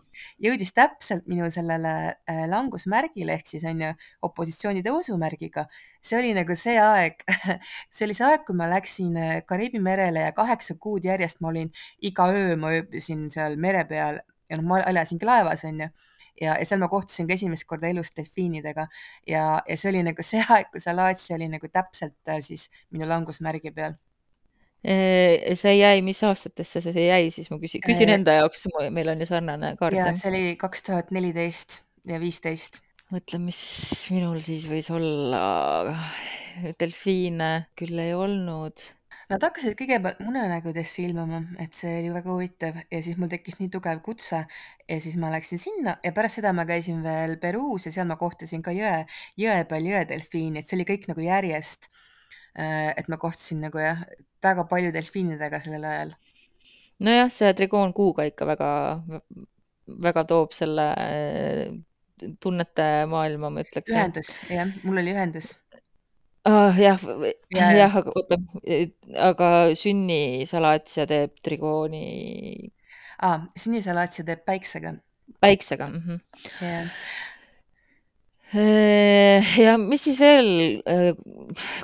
jõudis 0.48 0.74
täpselt 0.76 1.28
minu 1.32 1.50
sellele 1.54 1.94
äh, 2.30 2.44
langusmärgile 2.52 3.38
ehk 3.38 3.48
siis 3.50 3.66
on 3.70 3.82
ju 3.86 3.92
opositsiooni 4.30 4.84
tõusumärgiga, 4.86 5.68
see 6.02 6.20
oli 6.20 6.34
nagu 6.38 6.56
see 6.56 6.78
aeg 6.82 7.24
see 7.94 8.08
oli 8.08 8.18
see 8.18 8.28
aeg, 8.30 8.46
kui 8.48 8.58
ma 8.58 8.70
läksin 8.72 9.18
äh, 9.18 9.38
Kariibi 9.48 9.82
merele 9.84 10.28
ja 10.28 10.36
kaheksa 10.38 10.78
kuud 10.80 11.06
järjest 11.08 11.42
ma 11.42 11.54
olin, 11.54 11.72
iga 12.02 12.30
öö 12.34 12.58
ma 12.60 12.74
ööbisin 12.76 13.30
seal 13.34 13.58
mere 13.58 13.86
peal 13.90 14.22
ja 14.50 14.58
noh, 14.58 14.66
ma 14.70 14.82
elasingi 14.90 15.28
laevas, 15.30 15.64
on 15.70 15.86
ju. 15.86 15.90
Ja, 16.40 16.54
ja 16.56 16.66
seal 16.66 16.80
ma 16.80 16.88
kohtusin 16.92 17.28
ka 17.28 17.36
esimest 17.36 17.68
korda 17.68 17.90
elus 17.92 18.14
delfiinidega. 18.16 18.88
Ja, 19.28 19.46
ja 19.68 19.78
see 19.78 19.92
oli 19.92 20.04
nagu 20.08 20.24
see 20.26 20.42
aeg, 20.56 20.70
kui 20.74 20.84
Salatia 20.84 21.36
oli 21.36 21.50
nagu 21.52 21.72
täpselt 21.72 22.32
äh, 22.32 22.40
siis 22.46 22.70
minu 22.96 23.10
langusmärgi 23.10 23.74
peal 23.76 23.98
see 24.84 25.74
jäi, 25.76 26.02
mis 26.06 26.22
aastatesse 26.24 26.82
see 26.84 27.08
jäi 27.08 27.32
siis, 27.36 27.50
ma 27.52 27.60
küsin, 27.60 27.84
küsin 27.84 28.12
enda 28.14 28.38
jaoks, 28.40 28.68
meil 28.96 29.12
on 29.12 29.20
ju 29.20 29.28
sarnane 29.28 29.74
kaart. 29.80 29.98
ja 29.98 30.12
see 30.16 30.32
oli 30.32 30.54
kaks 30.60 30.86
tuhat 30.88 31.12
neliteist 31.16 31.82
ja 32.08 32.20
viisteist. 32.22 32.80
mõtlen, 33.12 33.44
mis 33.50 33.60
minul 34.14 34.40
siis 34.46 34.70
võis 34.72 34.88
olla. 34.94 35.98
delfiine 36.80 37.70
küll 37.80 38.00
ei 38.00 38.16
olnud. 38.16 38.82
Nad 39.30 39.44
hakkasid 39.46 39.76
kõigepealt 39.78 40.24
munenägudesse 40.26 41.04
ilmuma, 41.04 41.44
et 41.62 41.76
see 41.78 42.00
oli 42.00 42.10
väga 42.16 42.32
huvitav 42.32 42.80
ja 42.82 43.02
siis 43.06 43.20
mul 43.20 43.30
tekkis 43.30 43.60
nii 43.60 43.70
tugev 43.70 44.00
kutse 44.06 44.40
ja 44.42 44.98
siis 45.04 45.20
ma 45.22 45.30
läksin 45.30 45.62
sinna 45.62 46.00
ja 46.04 46.12
pärast 46.16 46.40
seda 46.40 46.54
ma 46.56 46.66
käisin 46.66 47.04
veel 47.06 47.36
Peruus 47.42 47.86
ja 47.86 47.94
seal 47.94 48.10
ma 48.10 48.18
kohtasin 48.18 48.64
ka 48.66 48.74
jõe, 48.74 49.04
jõe 49.38 49.60
peal 49.70 49.92
jõedelfiini, 49.92 50.64
et 50.64 50.70
see 50.70 50.80
oli 50.80 50.88
kõik 50.90 51.12
nagu 51.12 51.28
järjest 51.28 51.92
Äh, 51.92 52.09
et 52.56 53.08
ma 53.12 53.18
kohtusin 53.22 53.62
nagu 53.66 53.80
jah, 53.82 54.02
väga 54.44 54.66
palju 54.70 54.92
delfiinidega 54.96 55.60
sellel 55.64 55.86
ajal. 55.92 56.16
nojah, 57.06 57.30
see 57.34 57.52
trigoon 57.58 57.94
kuuga 57.96 58.26
ikka 58.30 58.48
väga, 58.50 58.72
väga 60.08 60.26
toob 60.30 60.56
selle 60.56 60.90
äh, 61.04 61.64
tunnete 62.44 62.90
maailma, 63.12 63.52
ma 63.54 63.64
ütleks. 63.66 63.94
ühendus, 63.94 64.34
jah, 64.52 64.72
mul 64.84 65.02
oli 65.04 65.16
ühendus 65.16 65.54
ah,. 66.48 66.76
jah, 66.80 67.00
jah 67.56 67.78
ja,, 67.78 67.88
aga 68.02 68.16
oota, 68.16 68.40
aga 69.30 69.54
sünnisalaatsia 69.80 71.08
teeb 71.10 71.40
trigooni 71.46 72.06
ah,. 73.24 73.48
sünnisalaatsia 73.56 74.28
teeb 74.28 74.46
päiksega. 74.48 74.98
päiksega 75.40 75.88
mm. 75.88 76.06
-hmm. 76.06 76.20
Yeah 76.62 76.88
Äh, 78.50 79.46
ja 79.62 79.76
mis 79.78 80.04
siis 80.08 80.18
veel, 80.20 80.82
äh, 80.90 81.14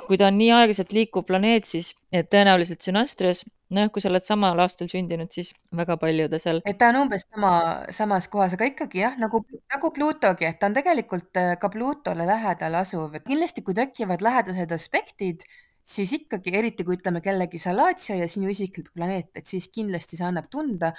kui 0.06 0.18
ta 0.20 0.30
on 0.30 0.38
nii 0.38 0.52
aeglaselt 0.56 0.94
liikuv 0.96 1.26
planeet, 1.28 1.68
siis 1.68 1.92
tõenäoliselt 2.12 2.84
Sünastrias, 2.84 3.44
nojah, 3.74 3.90
kui 3.92 4.02
sa 4.02 4.10
oled 4.10 4.26
samal 4.26 4.60
aastal 4.62 4.88
sündinud, 4.90 5.30
siis 5.34 5.52
väga 5.76 5.96
palju 6.00 6.28
ta 6.30 6.40
seal. 6.42 6.62
et 6.64 6.78
ta 6.78 6.90
on 6.92 7.02
umbes 7.02 7.26
sama, 7.26 7.52
samas 7.94 8.28
kohas, 8.32 8.54
aga 8.56 8.68
ikkagi 8.70 9.02
jah, 9.02 9.16
nagu, 9.20 9.42
nagu 9.72 9.92
Plutogi, 9.94 10.46
et 10.48 10.60
ta 10.60 10.70
on 10.70 10.76
tegelikult 10.76 11.40
äh, 11.42 11.54
ka 11.60 11.70
Plutole 11.72 12.26
lähedal 12.28 12.78
asuv, 12.82 13.16
et 13.18 13.26
kindlasti, 13.26 13.64
kui 13.66 13.74
tekivad 13.76 14.22
lähedased 14.24 14.74
aspektid, 14.76 15.46
siis 15.86 16.14
ikkagi, 16.20 16.54
eriti 16.58 16.86
kui 16.86 16.98
ütleme 16.98 17.22
kellegi 17.24 17.58
Salatia 17.62 18.18
ja 18.20 18.28
sinu 18.30 18.50
isiklik 18.52 18.92
planeet, 18.94 19.32
et 19.38 19.46
siis 19.50 19.68
kindlasti 19.74 20.18
see 20.18 20.26
annab 20.26 20.50
tunda, 20.50 20.92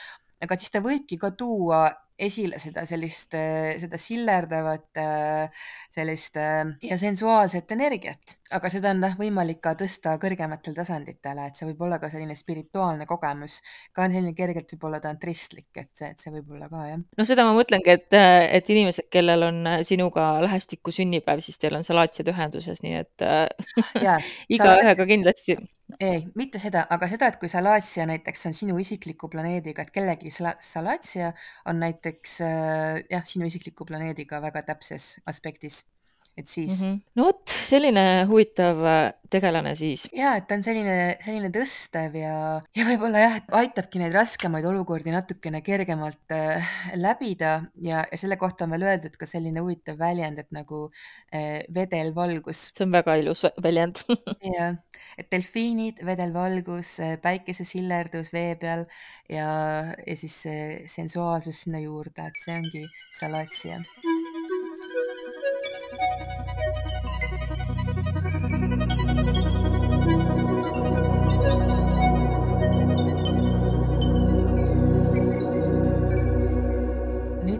aga 0.43 0.60
siis 0.60 0.73
ta 0.73 0.84
võibki 0.84 1.19
ka 1.21 1.32
tuua 1.39 1.88
esile 2.17 2.58
seda 2.62 2.84
sellist, 2.89 3.36
seda 3.82 3.97
sillerdavat 4.01 4.99
sellist 5.93 6.38
ja 6.38 6.97
sensuaalset 6.97 7.71
energiat, 7.75 8.38
aga 8.58 8.71
seda 8.71 8.91
on 8.93 9.03
jah 9.06 9.15
võimalik 9.19 9.60
ka 9.63 9.73
tõsta 9.77 10.15
kõrgematele 10.21 10.77
tasanditele, 10.77 11.47
et 11.47 11.60
see 11.60 11.67
võib 11.69 11.86
olla 11.88 11.99
ka 12.01 12.10
selline 12.12 12.36
spirituaalne 12.38 13.06
kogemus, 13.10 13.60
ka 13.93 14.08
selline 14.08 14.34
kergelt 14.38 14.73
võib-olla 14.73 15.01
tantristlik, 15.03 15.69
et 15.75 15.91
see, 15.93 16.10
et 16.10 16.21
see 16.23 16.34
võib 16.34 16.56
olla 16.56 16.69
ka 16.71 16.88
jah. 16.89 17.06
no 17.19 17.27
seda 17.27 17.45
ma 17.47 17.53
mõtlengi, 17.58 17.95
et, 17.99 18.17
et 18.17 18.73
inimesed, 18.73 19.10
kellel 19.13 19.47
on 19.49 19.62
sinuga 19.88 20.30
lähestikku 20.45 20.93
sünnipäev, 20.95 21.43
siis 21.45 21.62
teil 21.62 21.77
on 21.77 21.86
salaatsiad 21.88 22.34
ühenduses, 22.34 22.82
nii 22.86 22.97
et 23.03 23.27
igaühega 24.58 25.08
kindlasti. 25.10 25.58
Ei, 26.03 26.25
mitte 26.36 26.60
seda, 26.60 26.82
aga 26.91 27.08
seda, 27.08 27.30
et 27.32 27.38
kui 27.39 27.47
Salatia 27.47 28.03
näiteks 28.10 28.49
on 28.49 28.56
sinu 28.56 28.75
isikliku 28.82 29.30
planeediga, 29.32 29.86
et 29.86 29.93
kellegi 29.95 30.34
Salatia 30.34 31.32
on 31.67 31.80
näiteks 31.80 32.07
äh, 32.41 33.04
jah, 33.12 33.24
sinu 33.26 33.48
isikliku 33.50 33.86
planeediga 33.86 34.39
väga 34.43 34.63
täpses 34.72 35.17
aspektis 35.26 35.84
et 36.38 36.47
siis 36.47 36.82
mm. 36.82 36.91
-hmm. 36.91 37.00
no 37.15 37.30
vot, 37.30 37.56
selline 37.65 38.04
huvitav 38.30 38.84
äh, 38.86 39.13
tegelane 39.30 39.73
siis. 39.76 40.06
ja, 40.15 40.36
et 40.38 40.47
ta 40.47 40.56
on 40.58 40.63
selline, 40.63 41.17
selline 41.23 41.50
tõstev 41.54 42.15
ja, 42.19 42.36
ja 42.78 42.86
võib-olla 42.88 43.23
jah, 43.23 43.38
et 43.41 43.50
aitabki 43.60 44.02
neid 44.02 44.15
raskemaid 44.15 44.65
olukordi 44.69 45.12
natukene 45.12 45.62
kergemalt 45.65 46.36
äh, 46.36 46.69
läbida 46.95 47.54
ja, 47.82 48.06
ja 48.06 48.19
selle 48.19 48.38
kohta 48.38 48.65
on 48.67 48.76
veel 48.76 48.88
öeldud 48.91 49.17
ka 49.19 49.30
selline 49.30 49.63
huvitav 49.63 49.97
väljend, 50.00 50.39
et 50.43 50.52
nagu 50.56 50.86
äh, 51.34 51.65
vedelvalgus. 51.73 52.69
see 52.78 52.86
on 52.86 52.95
väga 52.95 53.17
ilus 53.23 53.45
väljend 53.63 54.04
jah, 54.58 54.78
et 55.17 55.32
delfiinid, 55.34 56.04
vedelvalgus, 56.06 57.00
äh, 57.04 57.17
päikesesillerdus 57.23 58.32
vee 58.36 58.56
peal 58.62 58.86
ja, 59.30 59.50
ja 60.06 60.15
siis 60.15 60.38
see 60.45 60.69
sensuaalsus 60.88 61.65
sinna 61.65 61.82
juurde, 61.84 62.30
et 62.30 62.45
see 62.45 62.56
ongi 62.62 62.88
salatsia 63.17 63.82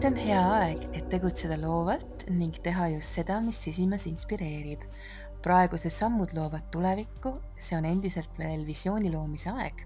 on 0.08 0.16
hea 0.16 0.40
aeg, 0.40 0.84
et 0.96 1.08
tegutseda 1.12 1.58
loovalt 1.60 2.22
ning 2.32 2.54
teha 2.64 2.86
just 2.94 3.18
seda, 3.18 3.42
mis 3.44 3.58
sisimas 3.60 4.06
inspireerib. 4.08 4.80
praegused 5.44 5.92
sammud 5.92 6.32
loovad 6.34 6.64
tulevikku, 6.72 7.34
see 7.60 7.76
on 7.76 7.84
endiselt 7.84 8.38
veel 8.40 8.64
visiooni 8.66 9.12
loomise 9.12 9.52
aeg. 9.52 9.82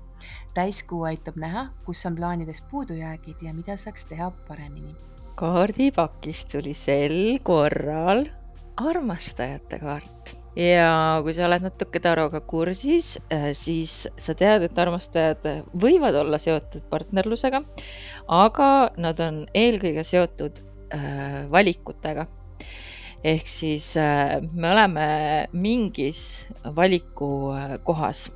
täiskuu 0.55 1.03
aitab 1.11 1.41
näha, 1.43 1.65
kus 1.87 2.05
on 2.07 2.15
plaanides 2.15 2.63
puudujäägid 2.71 3.43
ja 3.43 3.55
mida 3.55 3.77
saaks 3.77 4.07
teha 4.13 4.31
paremini. 4.47 4.95
kaardipakist 5.35 6.55
tuli 6.55 6.75
sel 6.75 7.41
korral 7.43 8.29
armastajate 8.77 9.83
kaart 9.83 10.37
ja 10.57 11.19
kui 11.25 11.35
sa 11.35 11.47
oled 11.47 11.65
natuke 11.65 12.01
taroga 12.03 12.43
kursis, 12.45 13.17
äh, 13.33 13.51
siis 13.57 14.07
sa 14.21 14.35
tead, 14.37 14.67
et 14.67 14.79
armastajad 14.79 15.47
võivad 15.73 16.17
olla 16.21 16.39
seotud 16.39 16.85
partnerlusega, 16.93 17.63
aga 18.29 18.93
nad 19.01 19.21
on 19.21 19.47
eelkõige 19.55 20.05
seotud 20.05 20.63
äh, 20.95 21.51
valikutega. 21.51 22.27
ehk 23.25 23.49
siis 23.49 23.97
äh, 23.97 24.41
me 24.55 24.73
oleme 24.73 25.09
mingis 25.53 26.47
valikukohas 26.77 28.31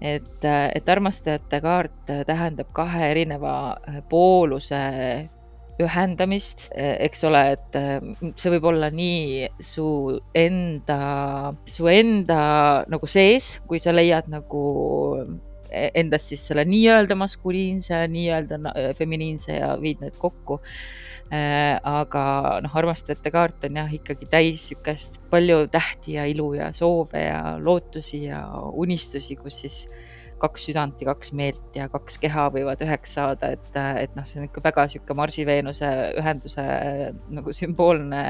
et, 0.00 0.44
et 0.44 0.88
armastajate 0.88 1.60
kaart 1.60 2.14
tähendab 2.26 2.72
kahe 2.72 3.10
erineva 3.10 3.76
pooluse 4.08 4.80
ühendamist, 5.80 6.68
eks 6.76 7.24
ole, 7.24 7.40
et 7.56 7.76
see 8.36 8.50
võib 8.52 8.66
olla 8.68 8.90
nii 8.92 9.48
su 9.64 9.86
enda, 10.36 10.98
su 11.64 11.88
enda 11.88 12.40
nagu 12.90 13.08
sees, 13.08 13.54
kui 13.68 13.80
sa 13.80 13.94
leiad 13.94 14.28
nagu 14.32 14.64
endas 15.70 16.28
siis 16.30 16.42
selle 16.50 16.64
nii-öelda 16.68 17.16
maskuliinse, 17.18 18.02
nii-öelda 18.10 18.58
feminiinse 18.98 19.60
ja 19.60 19.74
viid 19.80 20.02
need 20.04 20.18
kokku. 20.20 20.60
Äh, 21.30 21.76
aga 21.86 22.58
noh, 22.64 22.72
armastajate 22.74 23.30
kaart 23.30 23.68
on 23.68 23.76
jah 23.78 23.92
ikkagi 23.94 24.26
täis 24.26 24.64
sihukest 24.66 25.20
palju 25.30 25.60
tähti 25.70 26.16
ja 26.16 26.24
ilu 26.26 26.48
ja 26.58 26.72
soove 26.74 27.22
ja 27.22 27.52
lootusi 27.62 28.24
ja 28.24 28.40
unistusi, 28.74 29.36
kus 29.38 29.60
siis 29.62 29.76
kaks 30.40 30.64
südant 30.66 30.98
ja 30.98 31.12
kaks 31.12 31.30
meelt 31.36 31.76
ja 31.76 31.86
kaks 31.92 32.18
keha 32.18 32.48
võivad 32.50 32.82
üheks 32.82 33.14
saada, 33.14 33.52
et, 33.54 33.78
et 34.02 34.16
noh, 34.18 34.26
see 34.26 34.40
on 34.40 34.48
ikka 34.48 34.64
väga 34.64 34.88
sihuke 34.90 35.14
Marsi-Veenuse 35.20 35.90
ühenduse 36.18 36.66
nagu 37.30 37.54
sümboolne 37.54 38.24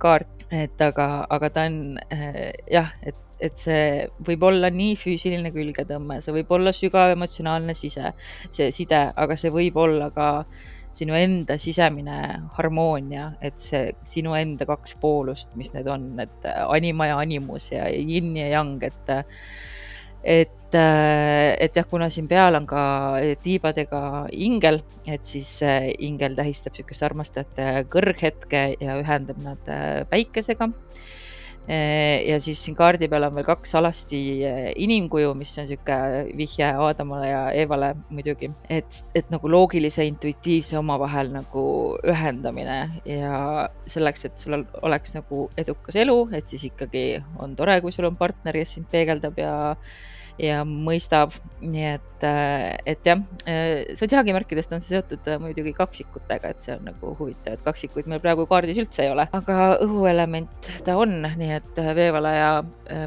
kaart, 0.00 0.46
et 0.54 0.80
aga, 0.86 1.10
aga 1.36 1.52
ta 1.52 1.66
on 1.68 1.78
jah, 2.72 2.94
et, 3.02 3.20
et 3.40 3.58
see 3.60 4.06
võib 4.26 4.46
olla 4.48 4.70
nii 4.72 4.94
füüsiline 4.98 5.52
külgetõmme, 5.54 6.20
see 6.24 6.34
võib 6.38 6.54
olla 6.56 6.72
sügav 6.76 7.12
emotsionaalne 7.14 7.76
sise, 7.76 8.14
see 8.50 8.70
side, 8.74 9.02
aga 9.16 9.36
see 9.38 9.52
võib 9.54 9.76
olla 9.80 10.10
ka 10.14 10.30
sinu 10.96 11.16
enda 11.18 11.58
sisemine 11.60 12.18
harmoonia, 12.56 13.30
et 13.44 13.60
see 13.60 13.90
sinu 14.06 14.32
enda 14.38 14.64
kaks 14.68 14.96
poolust, 15.00 15.52
mis 15.60 15.74
need 15.74 15.88
on, 15.92 16.08
et 16.24 16.46
anima 16.64 17.10
ja 17.10 17.18
animus 17.20 17.70
ja 17.74 17.88
yin 17.92 18.32
ja 18.38 18.48
yang, 18.56 18.78
et 18.86 19.16
et, 20.26 20.74
et 20.74 21.76
jah, 21.76 21.86
kuna 21.86 22.08
siin 22.10 22.26
peal 22.26 22.56
on 22.58 22.64
ka 22.66 22.80
tiibadega 23.42 24.00
ingel, 24.32 24.80
et 25.06 25.28
siis 25.28 25.60
ingel 26.02 26.34
tähistab 26.38 26.74
niisugust 26.74 27.04
armastajate 27.06 27.84
kõrghetke 27.92 28.64
ja 28.80 28.96
ühendab 29.02 29.38
nad 29.44 29.70
päikesega 30.10 30.72
ja 31.66 32.38
siis 32.42 32.60
siin 32.62 32.76
kaardi 32.78 33.08
peal 33.10 33.26
on 33.26 33.34
veel 33.34 33.46
kaks 33.46 33.74
alasti 33.78 34.20
inimkuju, 34.82 35.32
mis 35.38 35.54
on 35.58 35.66
sihuke 35.66 35.96
vihje 36.38 36.68
Aadamale 36.86 37.30
ja 37.30 37.42
Eevale 37.58 37.92
muidugi, 38.10 38.50
et, 38.70 39.00
et 39.18 39.30
nagu 39.34 39.50
loogilise, 39.50 40.06
intuitiivse 40.06 40.78
omavahel 40.78 41.32
nagu 41.34 41.64
ühendamine 42.06 42.78
ja 43.08 43.68
selleks, 43.90 44.28
et 44.28 44.38
sul 44.38 44.60
oleks 44.82 45.16
nagu 45.18 45.48
edukas 45.58 45.98
elu, 45.98 46.18
et 46.38 46.46
siis 46.46 46.68
ikkagi 46.70 47.06
on 47.42 47.56
tore, 47.58 47.80
kui 47.82 47.94
sul 47.94 48.08
on 48.10 48.18
partner, 48.18 48.60
kes 48.62 48.76
sind 48.78 48.90
peegeldab 48.92 49.42
ja 49.42 49.56
ja 50.38 50.62
mõistab, 50.68 51.34
nii 51.62 51.84
et, 51.94 52.24
äh, 52.24 52.76
et 52.86 53.06
jah, 53.08 53.20
äh, 53.48 53.94
sodiaagimärkidest 53.96 54.72
on 54.76 54.82
see 54.84 54.96
seotud 54.96 55.28
äh, 55.30 55.38
muidugi 55.40 55.72
kaksikutega, 55.76 56.52
et 56.52 56.64
see 56.64 56.74
on 56.76 56.84
nagu 56.90 57.14
huvitav, 57.18 57.56
et 57.56 57.64
kaksikuid 57.64 58.08
meil 58.10 58.20
praegu 58.24 58.46
kaardis 58.50 58.80
üldse 58.82 59.06
ei 59.06 59.12
ole, 59.12 59.26
aga 59.36 59.76
õhuelement 59.84 60.70
ta 60.84 60.98
on, 61.00 61.18
nii 61.40 61.52
et 61.56 61.80
veevala 61.96 62.34
ja 62.36 62.50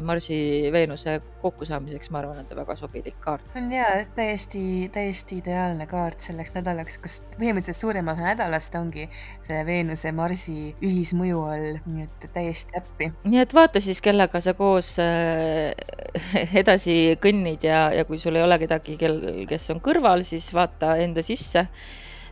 Marsi, 0.06 0.40
Veenuse 0.72 1.20
kokkusaamiseks, 1.40 2.10
ma 2.12 2.20
arvan, 2.20 2.42
et 2.42 2.50
ta 2.50 2.58
väga 2.58 2.76
sobilik 2.76 3.16
kaart. 3.22 3.46
on 3.56 3.70
jaa, 3.72 4.02
täiesti, 4.16 4.90
täiesti 4.92 5.40
ideaalne 5.40 5.86
kaart 5.90 6.20
selleks 6.26 6.54
nädalaks, 6.56 6.98
kus 7.02 7.20
põhimõtteliselt 7.38 7.80
suurem 7.80 8.10
osa 8.12 8.26
nädalast 8.26 8.74
ongi 8.78 9.06
see 9.46 9.62
Veenuse, 9.66 10.12
Marsi 10.12 10.74
ühismõju 10.82 11.46
all, 11.46 11.80
nii 11.86 12.08
et 12.08 12.28
täiesti 12.34 12.76
äppi. 12.80 13.12
nii 13.24 13.42
et 13.44 13.54
vaata 13.54 13.82
siis, 13.82 14.02
kellega 14.04 14.42
sa 14.44 14.54
koos 14.58 14.96
edasi 16.62 17.16
kõnnid 17.22 17.64
ja, 17.66 17.88
ja 17.94 18.04
kui 18.08 18.18
sul 18.22 18.38
ei 18.38 18.44
ole 18.44 18.58
kedagi, 18.62 18.96
kel, 19.00 19.18
kes 19.48 19.70
on 19.74 19.82
kõrval, 19.84 20.24
siis 20.28 20.50
vaata 20.56 20.96
enda 21.02 21.24
sisse. 21.26 21.66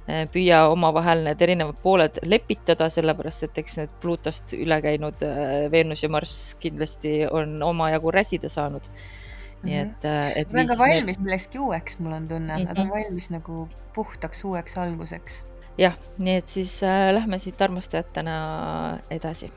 Eh, 0.09 0.25
püüa 0.33 0.63
omavahel 0.73 1.21
need 1.27 1.43
erinevad 1.45 1.77
pooled 1.85 2.23
lepitada, 2.25 2.87
sellepärast 2.89 3.45
et 3.45 3.59
eks 3.61 3.77
need 3.77 3.91
Pluutost 4.01 4.55
üle 4.57 4.79
käinud 4.81 5.21
eh, 5.27 5.67
Veenus 5.73 6.01
ja 6.01 6.09
Marss 6.09 6.55
kindlasti 6.63 7.27
on 7.29 7.59
omajagu 7.67 8.15
räsida 8.17 8.49
saanud. 8.49 8.89
nii 9.59 9.75
mhm. 9.75 9.91
et, 9.91 10.05
eh, 10.09 10.33
et. 10.41 10.57
Nad 10.57 10.73
on 10.73 10.81
valmis 10.81 11.21
millekski 11.21 11.61
uueks, 11.61 11.99
mul 12.01 12.17
on 12.17 12.29
tunne 12.29 12.57
mm, 12.57 12.63
-hmm. 12.63 12.69
nad 12.69 12.79
on 12.79 12.87
mhm. 12.87 12.95
valmis 12.95 13.31
nagu 13.31 13.69
puhtaks 13.95 14.45
uueks 14.45 14.79
alguseks. 14.79 15.45
jah, 15.79 15.95
nii 16.19 16.37
et 16.41 16.49
siis 16.49 16.83
äh, 16.83 17.13
lähme 17.13 17.39
siit 17.39 17.63
armastajatena 17.63 18.37
edasi 19.11 19.51